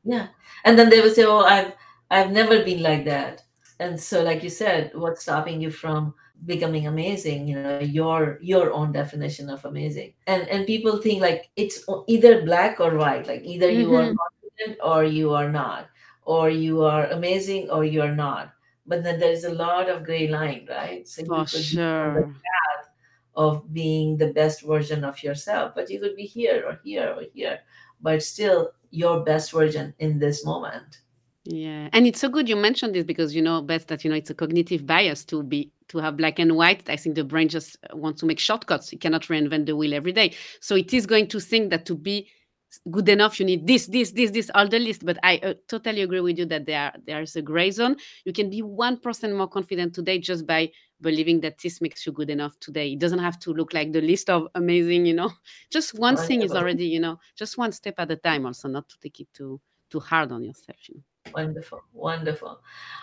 yeah. 0.03 0.29
And 0.65 0.77
then 0.77 0.91
they 0.91 1.01
will 1.01 1.15
say, 1.15 1.25
Oh, 1.25 1.41
I've 1.41 1.73
I've 2.11 2.33
never 2.33 2.65
been 2.65 2.83
like 2.83 3.05
that 3.05 3.43
and 3.81 3.99
so 3.99 4.23
like 4.23 4.43
you 4.45 4.51
said 4.51 4.93
what's 4.95 5.23
stopping 5.23 5.61
you 5.61 5.71
from 5.71 6.15
becoming 6.47 6.87
amazing 6.87 7.49
you 7.49 7.61
know 7.61 7.81
your 7.81 8.39
your 8.41 8.73
own 8.73 8.93
definition 8.93 9.51
of 9.51 9.65
amazing 9.65 10.13
and 10.27 10.49
and 10.49 10.67
people 10.67 10.99
think 10.99 11.21
like 11.21 11.51
it's 11.57 11.85
either 12.07 12.43
black 12.43 12.79
or 12.79 12.97
white 12.97 13.27
like 13.27 13.43
either 13.43 13.69
mm-hmm. 13.69 13.81
you 13.81 13.95
are 13.97 14.05
mm-hmm. 14.05 14.23
confident 14.23 14.79
or 14.85 15.05
you 15.05 15.35
are 15.35 15.51
not 15.51 15.89
or 16.25 16.49
you 16.51 16.83
are 16.85 17.07
amazing 17.07 17.69
or 17.71 17.85
you're 17.85 18.15
not 18.15 18.53
but 18.87 19.03
then 19.03 19.19
there's 19.19 19.45
a 19.45 19.53
lot 19.53 19.89
of 19.89 20.05
gray 20.05 20.29
line 20.29 20.67
right 20.71 21.09
so 21.09 21.25
For 21.25 21.47
sure. 21.47 22.35
path 22.45 22.89
of 23.35 23.73
being 23.73 24.17
the 24.17 24.33
best 24.33 24.63
version 24.63 25.05
of 25.05 25.23
yourself 25.23 25.73
but 25.75 25.91
you 25.91 26.01
could 26.01 26.17
be 26.17 26.25
here 26.25 26.65
or 26.67 26.81
here 26.85 27.15
or 27.17 27.25
here 27.35 27.61
but 28.01 28.23
still 28.23 28.73
your 28.91 29.25
best 29.25 29.53
version 29.53 29.95
in 29.99 30.19
this 30.19 30.45
moment 30.45 31.01
yeah, 31.45 31.89
and 31.93 32.07
it's 32.07 32.21
so 32.21 32.29
good 32.29 32.49
you 32.49 32.57
mentioned 32.57 32.95
this 32.95 33.05
because 33.05 33.35
you 33.35 33.41
know 33.41 33.63
best 33.63 33.89
that 33.89 34.05
you 34.05 34.11
know 34.11 34.17
it's 34.17 34.31
a 34.31 34.35
cognitive 34.35 34.87
bias 34.87 35.25
to 35.27 35.43
be 35.43 35.73
to 35.89 35.99
have 35.99 36.17
black 36.17 36.39
and 36.39 36.55
white. 36.55 36.89
I 36.89 36.97
think 36.97 37.15
the 37.17 37.25
brain 37.25 37.49
just 37.49 37.77
wants 37.93 38.21
to 38.21 38.27
make 38.27 38.39
shortcuts. 38.39 38.93
It 38.93 39.01
cannot 39.01 39.23
reinvent 39.23 39.67
the 39.67 39.75
wheel 39.75 39.95
every 39.95 40.13
day. 40.13 40.35
So 40.61 40.77
it 40.77 40.93
is 40.93 41.07
going 41.07 41.29
to 41.29 41.41
think 41.41 41.71
that 41.71 41.87
to 41.87 41.95
be 41.95 42.29
good 42.91 43.09
enough, 43.09 43.41
you 43.41 43.47
need 43.47 43.67
this, 43.67 43.87
this, 43.87 44.13
this, 44.13 44.31
this, 44.31 44.51
all 44.55 44.69
the 44.69 44.79
list. 44.79 45.05
But 45.05 45.19
I 45.23 45.39
uh, 45.39 45.55
totally 45.67 46.03
agree 46.03 46.21
with 46.21 46.39
you 46.39 46.47
that 46.47 46.67
there 46.67 46.93
there 47.07 47.23
is 47.23 47.35
a 47.37 47.43
gray 47.43 47.71
zone. 47.71 47.97
You 48.25 48.33
can 48.33 48.51
be 48.51 48.63
one 48.63 48.99
percent 48.99 49.35
more 49.35 49.49
confident 49.49 49.95
today 49.95 50.19
just 50.19 50.47
by 50.47 50.71
believing 51.01 51.41
that 51.41 51.59
this 51.63 51.81
makes 51.81 52.07
you 52.07 52.13
good 52.13 52.29
enough 52.29 52.59
today. 52.61 52.93
It 52.93 52.99
doesn't 52.99 53.19
have 53.19 53.39
to 53.41 53.55
look 53.55 53.73
like 53.73 53.93
the 53.93 54.03
list 54.03 54.29
of 54.29 54.47
amazing, 54.55 55.07
you 55.07 55.15
know. 55.15 55.33
Just 55.71 55.99
one 55.99 56.17
thing 56.17 56.43
is 56.43 56.53
already, 56.53 56.85
you 56.85 57.01
know, 57.01 57.19
just 57.35 57.57
one 57.57 57.73
step 57.73 57.95
at 57.97 58.11
a 58.11 58.17
time. 58.17 58.45
Also, 58.45 58.69
not 58.69 58.87
to 58.91 58.99
take 59.01 59.21
it 59.21 59.29
too 59.33 59.59
too 59.89 60.01
hard 60.01 60.31
on 60.31 60.45
yourself. 60.45 60.77
You 60.89 60.97
know. 60.97 61.03
Wonderful, 61.35 61.83
wonderful. 61.93 62.61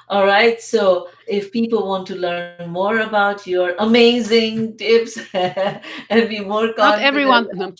All 0.09 0.25
right. 0.25 0.61
So, 0.61 1.09
if 1.27 1.51
people 1.51 1.87
want 1.87 2.07
to 2.07 2.15
learn 2.15 2.69
more 2.69 2.99
about 2.99 3.47
your 3.47 3.75
amazing 3.79 4.77
tips 4.77 5.17
and 5.33 6.29
be 6.29 6.39
more 6.39 6.73
confident, 6.73 6.77
not 6.77 6.99
everyone. 6.99 7.47
No, 7.53 7.73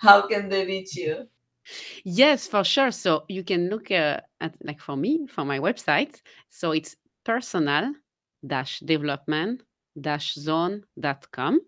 how 0.00 0.26
can 0.26 0.48
they 0.48 0.64
reach 0.64 0.96
you? 0.96 1.28
Yes, 2.04 2.46
for 2.46 2.64
sure. 2.64 2.90
So 2.90 3.24
you 3.28 3.42
can 3.42 3.68
look 3.68 3.90
uh, 3.90 4.20
at 4.40 4.54
like 4.62 4.80
for 4.80 4.96
me 4.96 5.26
for 5.26 5.44
my 5.44 5.58
website. 5.58 6.20
So 6.48 6.72
it's 6.72 6.96
personal 7.24 7.94
dash 8.46 8.80
development 8.80 9.62
dash 9.98 10.34
zone.com 10.34 11.60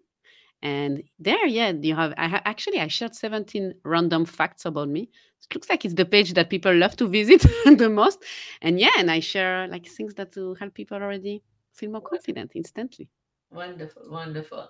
and 0.67 1.03
there 1.27 1.47
yeah 1.47 1.71
you 1.89 1.95
have 1.95 2.13
i 2.25 2.27
ha- 2.33 2.43
actually 2.45 2.81
i 2.81 2.89
shared 2.89 3.15
17 3.15 3.75
random 3.85 4.25
facts 4.25 4.65
about 4.65 4.89
me. 4.89 5.09
It 5.43 5.55
looks 5.55 5.71
like 5.71 5.85
it's 5.85 5.95
the 5.95 6.05
page 6.05 6.35
that 6.35 6.51
people 6.51 6.75
love 6.75 6.97
to 6.97 7.07
visit 7.07 7.43
the 7.83 7.89
most. 7.89 8.25
And 8.63 8.81
yeah 8.81 8.97
and 8.99 9.11
i 9.11 9.21
share 9.21 9.69
like 9.69 9.87
things 9.87 10.15
that 10.15 10.33
to 10.33 10.55
help 10.55 10.75
people 10.75 10.97
already 10.97 11.43
feel 11.73 11.91
more 11.91 12.01
confident 12.01 12.53
instantly. 12.55 13.09
Wonderful 13.53 14.11
wonderful. 14.11 14.69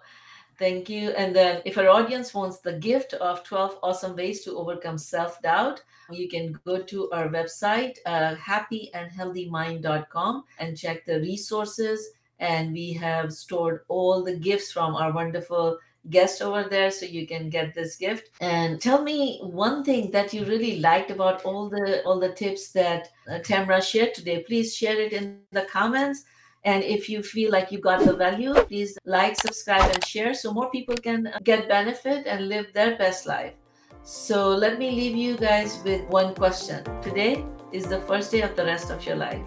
Thank 0.59 0.89
you. 0.89 1.11
And 1.11 1.37
then 1.37 1.61
if 1.65 1.79
our 1.79 1.89
audience 1.89 2.33
wants 2.33 2.61
the 2.61 2.79
gift 2.91 3.13
of 3.15 3.45
12 3.45 3.79
awesome 3.83 4.17
ways 4.17 4.43
to 4.45 4.57
overcome 4.57 4.99
self-doubt 4.99 5.83
you 6.11 6.29
can 6.29 6.59
go 6.65 6.83
to 6.83 7.11
our 7.11 7.29
website 7.29 7.97
uh, 8.07 8.37
happyandhealthymind.com 8.37 10.45
and 10.59 10.77
check 10.77 11.05
the 11.05 11.19
resources. 11.21 12.11
And 12.39 12.73
we 12.73 12.93
have 12.95 13.33
stored 13.33 13.81
all 13.89 14.23
the 14.23 14.37
gifts 14.37 14.71
from 14.71 14.95
our 14.95 15.11
wonderful 15.13 15.79
guest 16.11 16.43
over 16.43 16.65
there 16.65 16.91
so 16.91 17.07
you 17.07 17.27
can 17.27 17.51
get 17.51 17.75
this 17.75 17.97
gift. 17.97 18.31
And 18.41 18.81
tell 18.81 19.03
me 19.03 19.41
one 19.43 19.85
thing 19.85 20.11
that 20.13 20.33
you 20.33 20.45
really 20.45 20.81
liked 20.81 21.11
about 21.11 21.45
all 21.45 21.69
the 21.69 22.03
all 22.05 22.21
the 22.21 22.33
tips 22.33 22.73
that 22.73 23.09
uh, 23.29 23.39
tamra 23.41 23.83
shared 23.83 24.15
today. 24.15 24.45
Please 24.47 24.75
share 24.75 25.01
it 25.01 25.13
in 25.13 25.41
the 25.53 25.63
comments. 25.63 26.25
And 26.65 26.83
if 26.83 27.09
you 27.09 27.23
feel 27.23 27.53
like 27.53 27.71
you 27.71 27.79
got 27.79 28.05
the 28.05 28.13
value 28.13 28.53
please 28.55 28.99
like 29.05 29.37
subscribe 29.37 29.89
and 29.95 30.05
share 30.05 30.35
so 30.35 30.53
more 30.53 30.69
people 30.71 30.97
can 30.97 31.33
get 31.45 31.69
benefit 31.69 32.27
and 32.27 32.49
live 32.49 32.73
their 32.75 32.97
best 32.97 33.27
life. 33.27 33.55
So 34.03 34.49
let 34.49 34.79
me 34.79 34.91
leave 34.91 35.17
you 35.17 35.37
guys 35.37 35.81
with 35.85 36.03
one 36.09 36.35
question. 36.35 36.85
Today 37.03 37.45
is 37.73 37.87
the 37.87 38.01
first 38.03 38.33
day 38.33 38.43
of 38.43 38.57
the 38.57 38.65
rest 38.65 38.91
of 38.91 39.05
your 39.07 39.17
life. 39.17 39.45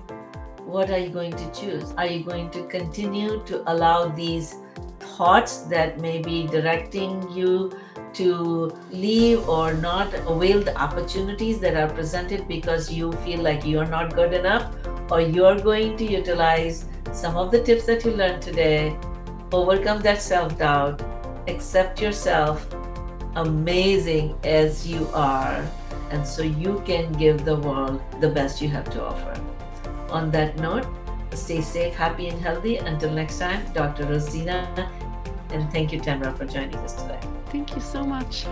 What 0.63 0.91
are 0.91 0.97
you 0.97 1.09
going 1.09 1.35
to 1.35 1.51
choose? 1.51 1.93
Are 1.97 2.05
you 2.05 2.23
going 2.23 2.51
to 2.51 2.63
continue 2.67 3.43
to 3.45 3.63
allow 3.71 4.09
these 4.09 4.55
thoughts 5.17 5.57
that 5.73 5.99
may 5.99 6.21
be 6.21 6.47
directing 6.47 7.29
you 7.31 7.71
to 8.13 8.71
leave 8.91 9.47
or 9.47 9.73
not 9.73 10.13
avail 10.27 10.61
the 10.61 10.75
opportunities 10.77 11.59
that 11.59 11.75
are 11.75 11.93
presented 11.93 12.47
because 12.47 12.91
you 12.91 13.11
feel 13.23 13.41
like 13.41 13.65
you're 13.65 13.85
not 13.85 14.15
good 14.15 14.33
enough? 14.33 14.73
Or 15.11 15.21
you're 15.21 15.59
going 15.59 15.97
to 15.97 16.05
utilize 16.05 16.85
some 17.11 17.35
of 17.35 17.51
the 17.51 17.61
tips 17.63 17.85
that 17.85 18.05
you 18.05 18.11
learned 18.11 18.41
today, 18.41 18.95
overcome 19.51 20.01
that 20.01 20.21
self 20.21 20.57
doubt, 20.57 21.01
accept 21.47 22.01
yourself 22.01 22.67
amazing 23.35 24.37
as 24.43 24.87
you 24.87 25.07
are, 25.13 25.65
and 26.11 26.25
so 26.25 26.43
you 26.43 26.81
can 26.85 27.11
give 27.13 27.45
the 27.45 27.55
world 27.55 28.01
the 28.19 28.29
best 28.29 28.61
you 28.61 28.69
have 28.69 28.89
to 28.91 29.03
offer. 29.03 29.41
On 30.09 30.31
that 30.31 30.57
note, 30.57 30.87
Stay 31.33 31.61
safe, 31.61 31.95
happy, 31.95 32.27
and 32.27 32.39
healthy. 32.41 32.77
Until 32.77 33.11
next 33.11 33.39
time, 33.39 33.71
Dr. 33.73 34.05
Rosina. 34.05 34.91
And 35.51 35.71
thank 35.71 35.91
you, 35.91 35.99
Tamra, 35.99 36.37
for 36.37 36.45
joining 36.45 36.75
us 36.77 36.93
today. 36.93 37.19
Thank 37.47 37.75
you 37.75 37.81
so 37.81 38.03
much. 38.03 38.45